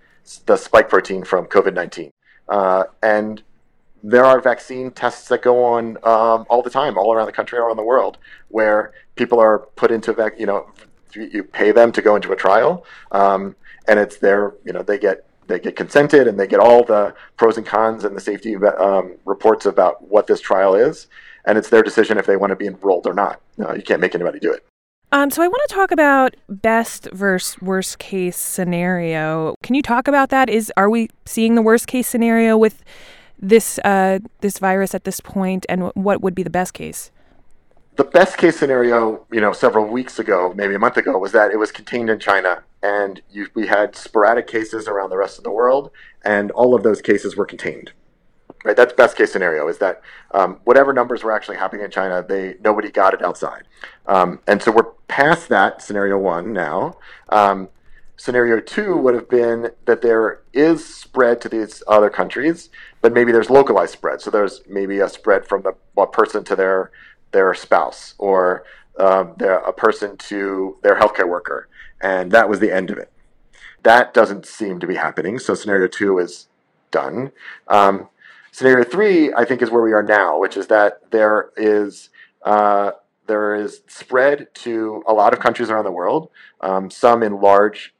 the 0.46 0.56
spike 0.56 0.88
protein 0.88 1.24
from 1.24 1.46
COVID 1.46 1.74
19. 1.74 2.10
Uh, 2.48 2.84
and 3.02 3.42
there 4.02 4.24
are 4.24 4.40
vaccine 4.40 4.90
tests 4.90 5.28
that 5.28 5.42
go 5.42 5.64
on 5.64 5.96
um, 6.04 6.46
all 6.50 6.62
the 6.62 6.70
time, 6.70 6.98
all 6.98 7.12
around 7.12 7.26
the 7.26 7.32
country, 7.32 7.58
all 7.58 7.66
around 7.66 7.76
the 7.76 7.84
world, 7.84 8.18
where 8.48 8.92
people 9.16 9.40
are 9.40 9.60
put 9.76 9.90
into, 9.90 10.14
you 10.36 10.46
know, 10.46 10.70
you 11.14 11.42
pay 11.44 11.72
them 11.72 11.92
to 11.92 12.02
go 12.02 12.16
into 12.16 12.32
a 12.32 12.36
trial, 12.36 12.84
um, 13.12 13.56
and 13.88 13.98
it's 13.98 14.18
their, 14.18 14.54
you 14.64 14.72
know, 14.72 14.82
they 14.82 14.98
get 14.98 15.26
they 15.46 15.58
get 15.58 15.76
consented 15.76 16.26
and 16.26 16.38
they 16.38 16.46
get 16.46 16.60
all 16.60 16.84
the 16.84 17.14
pros 17.36 17.56
and 17.56 17.66
cons 17.66 18.04
and 18.04 18.16
the 18.16 18.20
safety 18.20 18.56
um, 18.56 19.14
reports 19.24 19.66
about 19.66 20.08
what 20.08 20.26
this 20.26 20.40
trial 20.40 20.74
is, 20.74 21.06
and 21.44 21.58
it's 21.58 21.68
their 21.68 21.82
decision 21.82 22.18
if 22.18 22.26
they 22.26 22.36
want 22.36 22.50
to 22.50 22.56
be 22.56 22.66
enrolled 22.66 23.06
or 23.06 23.14
not. 23.14 23.40
Uh, 23.58 23.74
you 23.74 23.82
can't 23.82 24.00
make 24.00 24.14
anybody 24.14 24.38
do 24.38 24.52
it. 24.52 24.64
Um, 25.12 25.30
so 25.30 25.42
I 25.42 25.48
want 25.48 25.62
to 25.68 25.74
talk 25.74 25.92
about 25.92 26.34
best 26.48 27.08
versus 27.12 27.60
worst 27.60 27.98
case 27.98 28.36
scenario. 28.36 29.54
Can 29.62 29.74
you 29.74 29.82
talk 29.82 30.08
about 30.08 30.30
that? 30.30 30.50
Is 30.50 30.72
are 30.76 30.90
we 30.90 31.08
seeing 31.24 31.54
the 31.54 31.62
worst 31.62 31.86
case 31.86 32.08
scenario 32.08 32.56
with 32.56 32.82
this 33.38 33.78
uh, 33.84 34.18
this 34.40 34.58
virus 34.58 34.94
at 34.94 35.04
this 35.04 35.20
point, 35.20 35.66
and 35.68 35.92
what 35.94 36.20
would 36.20 36.34
be 36.34 36.42
the 36.42 36.50
best 36.50 36.74
case? 36.74 37.10
the 37.96 38.04
best 38.04 38.38
case 38.38 38.58
scenario, 38.58 39.24
you 39.30 39.40
know, 39.40 39.52
several 39.52 39.86
weeks 39.86 40.18
ago, 40.18 40.52
maybe 40.56 40.74
a 40.74 40.78
month 40.78 40.96
ago, 40.96 41.16
was 41.18 41.32
that 41.32 41.52
it 41.52 41.58
was 41.58 41.70
contained 41.70 42.10
in 42.10 42.18
China, 42.18 42.62
and 42.84 43.22
you, 43.30 43.48
we 43.54 43.66
had 43.66 43.96
sporadic 43.96 44.46
cases 44.46 44.86
around 44.86 45.08
the 45.08 45.16
rest 45.16 45.38
of 45.38 45.44
the 45.44 45.50
world, 45.50 45.90
and 46.22 46.50
all 46.50 46.74
of 46.74 46.82
those 46.82 47.00
cases 47.00 47.34
were 47.34 47.46
contained. 47.46 47.92
Right, 48.62 48.76
that's 48.76 48.92
best 48.92 49.16
case 49.16 49.32
scenario. 49.32 49.68
Is 49.68 49.78
that 49.78 50.00
um, 50.32 50.60
whatever 50.64 50.92
numbers 50.92 51.22
were 51.22 51.32
actually 51.32 51.56
happening 51.56 51.84
in 51.84 51.90
China, 51.90 52.24
they 52.26 52.56
nobody 52.62 52.90
got 52.90 53.14
it 53.14 53.22
outside, 53.22 53.64
um, 54.06 54.40
and 54.46 54.62
so 54.62 54.70
we're 54.70 54.90
past 55.08 55.48
that 55.48 55.82
scenario 55.82 56.18
one 56.18 56.52
now. 56.52 56.96
Um, 57.28 57.68
scenario 58.16 58.60
two 58.60 58.96
would 58.96 59.14
have 59.14 59.28
been 59.28 59.70
that 59.86 60.00
there 60.02 60.40
is 60.52 60.86
spread 60.86 61.40
to 61.42 61.48
these 61.48 61.82
other 61.88 62.10
countries, 62.10 62.70
but 63.02 63.12
maybe 63.12 63.32
there's 63.32 63.50
localized 63.50 63.92
spread. 63.92 64.20
So 64.20 64.30
there's 64.30 64.62
maybe 64.68 65.00
a 65.00 65.08
spread 65.08 65.46
from 65.46 65.62
the 65.62 65.74
one 65.94 66.10
person 66.10 66.44
to 66.44 66.56
their 66.56 66.90
their 67.32 67.52
spouse 67.54 68.14
or 68.18 68.64
um, 68.98 69.34
their, 69.38 69.56
a 69.56 69.72
person 69.72 70.16
to 70.16 70.78
their 70.82 70.96
healthcare 70.98 71.28
worker, 71.28 71.68
and 72.04 72.30
that 72.32 72.50
was 72.50 72.60
the 72.60 72.70
end 72.70 72.90
of 72.90 72.98
it. 72.98 73.10
That 73.82 74.12
doesn't 74.12 74.46
seem 74.46 74.78
to 74.80 74.86
be 74.86 74.96
happening. 74.96 75.38
So 75.38 75.54
scenario 75.54 75.88
two 75.88 76.18
is 76.18 76.48
done. 76.90 77.32
Um, 77.66 78.08
scenario 78.52 78.84
three, 78.84 79.32
I 79.32 79.46
think, 79.46 79.62
is 79.62 79.70
where 79.70 79.82
we 79.82 79.94
are 79.94 80.02
now, 80.02 80.38
which 80.38 80.56
is 80.56 80.66
that 80.66 81.10
there 81.10 81.50
is 81.56 82.10
uh, 82.42 82.92
there 83.26 83.54
is 83.54 83.80
spread 83.88 84.48
to 84.54 85.02
a 85.06 85.14
lot 85.14 85.32
of 85.32 85.40
countries 85.40 85.70
around 85.70 85.84
the 85.84 85.90
world. 85.90 86.28
Um, 86.60 86.90
some 86.90 87.22
in 87.22 87.40
large 87.40 87.94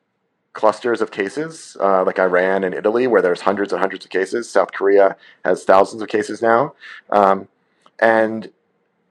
clusters 0.52 1.00
of 1.00 1.10
cases, 1.10 1.76
uh, 1.80 2.04
like 2.04 2.18
Iran 2.18 2.62
and 2.62 2.74
Italy, 2.74 3.06
where 3.06 3.22
there's 3.22 3.40
hundreds 3.40 3.72
and 3.72 3.80
hundreds 3.80 4.04
of 4.04 4.10
cases. 4.10 4.50
South 4.50 4.72
Korea 4.72 5.16
has 5.46 5.64
thousands 5.64 6.02
of 6.02 6.08
cases 6.08 6.42
now, 6.42 6.74
um, 7.08 7.48
and 7.98 8.50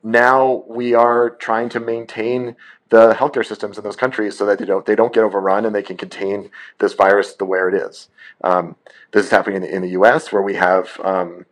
now 0.04 0.64
we 0.68 0.94
are 0.94 1.32
trying 1.32 1.70
to 1.70 1.80
maintain 1.80 2.56
the 2.94 3.16
healthcare 3.16 3.44
systems 3.44 3.80
in 3.80 3.84
those 3.84 3.96
countries 3.96 4.38
so 4.38 4.46
that 4.46 4.60
they 4.60 4.66
don't 4.66 4.86
they 4.86 4.94
don't 4.94 5.16
get 5.16 5.24
overrun 5.24 5.66
and 5.66 5.74
they 5.74 5.82
can 5.82 5.98
contain 5.98 6.52
this 6.78 6.94
virus 6.94 7.34
the 7.34 7.44
way 7.44 7.58
it 7.58 7.74
is. 7.74 8.08
Um, 8.44 8.76
this 9.12 9.26
is 9.26 9.32
happening 9.32 9.56
in 9.56 9.62
the, 9.64 9.76
in 9.76 9.82
the, 9.82 9.90
U.S. 10.00 10.32
where 10.32 10.44
we 10.44 10.54
have 10.54 11.00
um, 11.04 11.48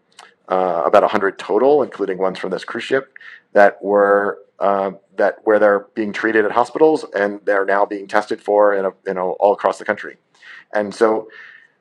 uh, 0.49 0.83
about 0.85 1.01
100 1.01 1.39
total, 1.39 1.81
including 1.81 2.19
ones 2.19 2.37
from 2.37 2.51
this 2.51 2.63
cruise 2.63 2.83
ship, 2.83 3.17
that 3.53 3.83
were 3.83 4.37
uh, 4.59 4.91
that 5.17 5.37
where 5.43 5.57
they're 5.57 5.87
being 5.95 6.13
treated 6.13 6.45
at 6.45 6.51
hospitals 6.51 7.05
and 7.15 7.39
they're 7.43 7.65
now 7.65 7.87
being 7.87 8.07
tested 8.07 8.39
for 8.39 8.75
in 8.75 8.85
a, 8.85 8.91
you 9.07 9.15
know 9.15 9.31
all 9.39 9.53
across 9.53 9.79
the 9.79 9.85
country. 9.85 10.17
And 10.75 10.93
so 10.93 11.27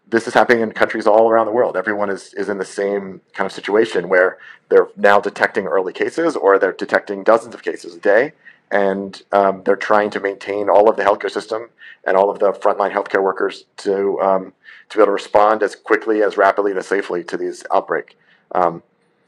this 0.08 0.26
is 0.26 0.32
happening 0.32 0.62
in 0.62 0.72
countries 0.72 1.06
all 1.06 1.28
around 1.28 1.44
the 1.44 1.52
world. 1.52 1.76
Everyone 1.76 2.08
is, 2.08 2.32
is 2.32 2.48
in 2.48 2.56
the 2.56 2.64
same 2.64 3.20
kind 3.34 3.44
of 3.44 3.52
situation 3.52 4.08
where 4.08 4.38
they're 4.70 4.88
now 4.96 5.20
detecting 5.20 5.66
early 5.66 5.92
cases 5.92 6.34
or 6.34 6.58
they're 6.58 6.72
detecting 6.72 7.24
dozens 7.24 7.54
of 7.54 7.62
cases 7.62 7.94
a 7.94 8.00
day. 8.00 8.32
And 8.70 9.20
um, 9.32 9.62
they're 9.64 9.76
trying 9.76 10.10
to 10.10 10.20
maintain 10.20 10.68
all 10.68 10.88
of 10.88 10.96
the 10.96 11.02
healthcare 11.02 11.30
system 11.30 11.70
and 12.04 12.16
all 12.16 12.30
of 12.30 12.38
the 12.38 12.52
frontline 12.52 12.92
healthcare 12.92 13.22
workers 13.22 13.64
to, 13.78 14.20
um, 14.20 14.52
to 14.88 14.96
be 14.96 15.02
able 15.02 15.06
to 15.06 15.12
respond 15.12 15.62
as 15.62 15.74
quickly, 15.74 16.22
as 16.22 16.36
rapidly, 16.36 16.70
and 16.70 16.78
as 16.78 16.86
safely 16.86 17.24
to 17.24 17.36
these 17.36 17.64
outbreak. 17.72 18.16
Um, 18.52 18.82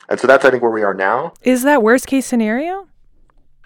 and 0.09 0.18
so 0.20 0.26
that's, 0.26 0.44
I 0.44 0.50
think, 0.50 0.62
where 0.62 0.72
we 0.72 0.83
are 0.83 0.94
now. 0.94 1.35
Is 1.42 1.62
that 1.64 1.83
worst 1.83 2.07
case 2.07 2.26
scenario? 2.26 2.87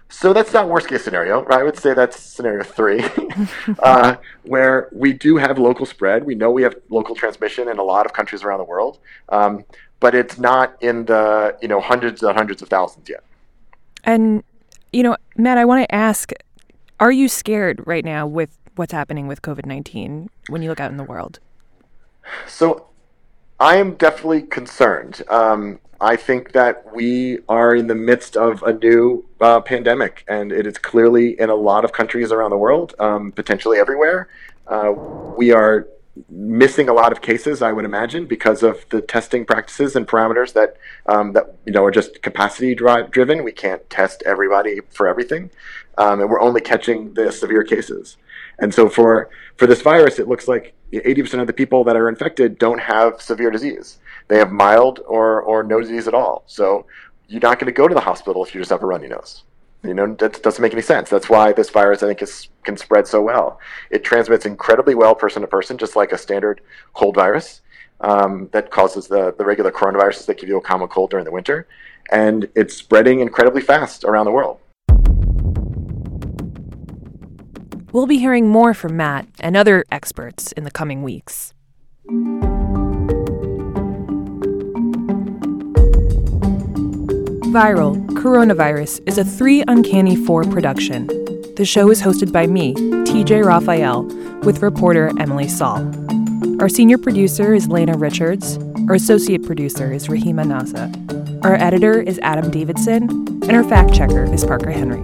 So 0.09 0.33
that's 0.33 0.53
not 0.53 0.69
worst 0.69 0.89
case 0.89 1.03
scenario. 1.03 1.43
Right? 1.45 1.61
I 1.61 1.63
would 1.63 1.77
say 1.77 1.93
that's 1.93 2.19
scenario 2.19 2.63
three, 2.63 3.05
uh, 3.81 4.17
where 4.45 4.89
we 4.93 5.13
do 5.13 5.37
have 5.37 5.59
local 5.59 5.85
spread. 5.85 6.25
We 6.25 6.35
know 6.35 6.51
we 6.51 6.63
have 6.63 6.77
local 6.91 7.15
transmission 7.15 7.69
in 7.69 7.79
a 7.79 7.83
lot 7.83 8.07
of 8.07 8.13
countries 8.13 8.45
around 8.45 8.59
the 8.59 8.65
world, 8.65 8.99
um, 9.31 9.65
but 9.99 10.15
it's 10.15 10.39
not 10.39 10.81
in 10.81 11.07
the 11.07 11.57
you 11.61 11.69
know 11.69 11.81
hundreds 11.81 12.23
and 12.23 12.37
hundreds 12.37 12.63
of 12.63 12.69
thousands 12.69 13.09
yet. 13.09 13.25
And 14.05 14.45
you 14.97 15.03
know, 15.03 15.15
Matt, 15.37 15.59
I 15.59 15.67
want 15.67 15.87
to 15.87 15.95
ask: 15.95 16.33
Are 16.99 17.13
you 17.13 17.29
scared 17.29 17.87
right 17.87 18.03
now 18.03 18.27
with 18.27 18.57
what's 18.77 18.93
happening 18.93 19.27
with 19.27 19.43
COVID 19.43 19.67
nineteen 19.67 20.31
when 20.49 20.63
you 20.63 20.71
look 20.71 20.81
out 20.81 20.91
in 20.91 20.97
the 20.97 21.05
world? 21.05 21.39
So, 22.47 22.87
I 23.61 23.77
am 23.77 23.97
definitely 23.97 24.43
concerned. 24.43 25.23
Um, 25.29 25.81
I 26.01 26.17
think 26.17 26.53
that 26.53 26.95
we 26.95 27.41
are 27.47 27.75
in 27.75 27.89
the 27.89 27.95
midst 27.95 28.39
of 28.39 28.63
a 28.63 28.73
new 28.73 29.27
uh, 29.39 29.61
pandemic, 29.61 30.25
and 30.29 30.51
it 30.51 30.67
is 30.67 30.79
clearly 30.79 31.39
in 31.39 31.51
a 31.51 31.55
lot 31.55 31.85
of 31.85 31.93
countries 31.93 32.33
around 32.33 32.51
the 32.51 32.57
world, 32.57 32.95
um, 32.99 33.33
potentially 33.33 33.79
everywhere. 33.79 34.29
Uh, 34.67 34.93
we 35.37 35.53
are 35.53 35.87
missing 36.29 36.89
a 36.89 36.93
lot 36.93 37.13
of 37.13 37.21
cases, 37.21 37.63
I 37.63 37.73
would 37.73 37.85
imagine, 37.85 38.27
because 38.27 38.63
of 38.63 38.85
the 38.91 39.01
testing 39.01 39.45
practices 39.45 39.97
and 39.97 40.07
parameters 40.07 40.53
that 40.55 40.77
um, 41.07 41.33
that 41.33 41.57
you 41.67 41.73
know 41.73 41.85
are 41.85 41.91
just 41.91 42.23
capacity 42.23 42.75
dri- 42.75 43.09
driven. 43.11 43.45
We 43.45 43.53
can't 43.53 43.89
test 43.91 44.23
everybody 44.27 44.81
for 44.91 45.07
everything, 45.07 45.51
um, 45.99 46.21
and 46.21 46.31
we're 46.31 46.41
only 46.41 46.61
catching 46.61 47.15
the 47.15 47.31
severe 47.33 47.65
cases. 47.65 48.17
And 48.59 48.73
so 48.73 48.89
for 48.89 49.31
for 49.57 49.67
this 49.67 49.83
virus, 49.83 50.19
it 50.19 50.29
looks 50.29 50.49
like 50.49 50.75
80% 50.93 51.41
of 51.41 51.47
the 51.47 51.53
people 51.53 51.85
that 51.85 51.97
are 51.97 52.09
infected 52.09 52.59
don't 52.59 52.81
have 52.81 53.21
severe 53.21 53.51
disease. 53.51 53.99
They 54.29 54.39
have 54.39 54.53
mild 54.53 55.01
or, 55.07 55.43
or 55.43 55.63
no 55.63 55.81
disease 55.81 56.07
at 56.09 56.15
all. 56.15 56.45
So 56.47 56.87
you're 57.29 57.41
not 57.41 57.59
going 57.59 57.67
to 57.67 57.77
go 57.77 57.89
to 57.89 57.95
the 57.95 58.01
hospital 58.01 58.45
if 58.45 58.55
you 58.55 58.61
just 58.61 58.71
have 58.71 58.83
a 58.83 58.87
runny 58.87 59.09
nose. 59.09 59.43
You 59.87 59.95
know, 59.95 60.15
that 60.15 60.43
doesn't 60.43 60.63
make 60.63 60.73
any 60.73 60.83
sense. 60.83 61.11
That's 61.11 61.29
why 61.29 61.53
this 61.53 61.71
virus, 61.71 62.03
I 62.03 62.07
think, 62.07 62.23
is, 62.23 62.49
can 62.65 62.77
spread 62.77 63.07
so 63.07 63.23
well. 63.23 63.61
It 63.91 64.05
transmits 64.05 64.47
incredibly 64.47 64.95
well 64.95 65.15
person 65.15 65.43
to 65.43 65.49
person, 65.49 65.79
just 65.79 65.97
like 65.97 66.13
a 66.13 66.19
standard 66.19 66.61
cold 66.95 67.15
virus. 67.15 67.61
um, 68.01 68.49
that 68.53 68.71
causes 68.71 69.09
the, 69.09 69.35
the 69.37 69.45
regular 69.45 69.71
coronaviruses 69.71 70.27
that 70.27 70.39
give 70.39 70.49
you 70.49 70.57
a 70.57 70.61
common 70.61 70.89
cold 70.89 71.11
during 71.11 71.25
the 71.25 71.31
winter. 71.31 71.67
And 72.11 72.49
it's 72.55 72.75
spreading 72.75 73.21
incredibly 73.21 73.63
fast 73.63 74.05
around 74.05 74.27
the 74.27 74.33
world. 74.33 74.59
We'll 77.93 78.07
be 78.07 78.19
hearing 78.19 78.49
more 78.49 78.75
from 78.75 78.97
Matt 78.97 79.27
and 79.41 79.57
other 79.57 79.85
experts 79.91 80.53
in 80.53 80.65
the 80.65 80.71
coming 80.71 81.03
weeks. 81.03 81.55
Viral 87.57 87.97
Coronavirus 88.09 89.01
is 89.09 89.17
a 89.17 89.25
three 89.25 89.65
Uncanny 89.67 90.15
Four 90.15 90.45
production. 90.45 91.07
The 91.57 91.65
show 91.65 91.91
is 91.91 92.03
hosted 92.03 92.31
by 92.31 92.47
me, 92.47 92.75
TJ 92.75 93.47
Raphael, 93.47 94.03
with 94.43 94.61
reporter 94.61 95.11
Emily 95.19 95.49
Saul. 95.49 95.81
Our 96.61 96.69
senior 96.69 96.99
producer 96.99 97.55
is 97.55 97.67
Lena 97.67 97.97
Richards. 97.97 98.59
Our 98.91 98.97
associate 98.97 99.43
producer 99.43 99.91
is 99.91 100.09
Rahima 100.09 100.45
Naza. 100.45 100.93
Our 101.47 101.55
editor 101.55 101.99
is 101.99 102.19
Adam 102.19 102.51
Davidson. 102.51 103.05
And 103.05 103.53
our 103.53 103.65
fact 103.65 103.95
checker 103.95 104.25
is 104.25 104.45
Parker 104.45 104.71
Henry. 104.71 105.01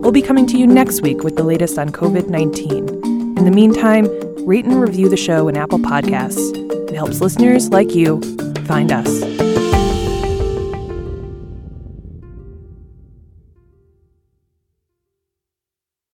We'll 0.00 0.10
be 0.10 0.22
coming 0.22 0.46
to 0.46 0.56
you 0.56 0.66
next 0.66 1.02
week 1.02 1.22
with 1.22 1.36
the 1.36 1.44
latest 1.44 1.78
on 1.78 1.90
COVID 1.90 2.30
19. 2.30 2.88
In 3.36 3.44
the 3.44 3.50
meantime, 3.50 4.06
rate 4.46 4.64
and 4.64 4.80
review 4.80 5.10
the 5.10 5.18
show 5.18 5.48
in 5.48 5.56
Apple 5.58 5.80
Podcasts. 5.80 6.56
It 6.88 6.94
helps 6.94 7.20
listeners 7.20 7.68
like 7.68 7.94
you 7.94 8.22
find 8.64 8.90
us. 8.90 9.43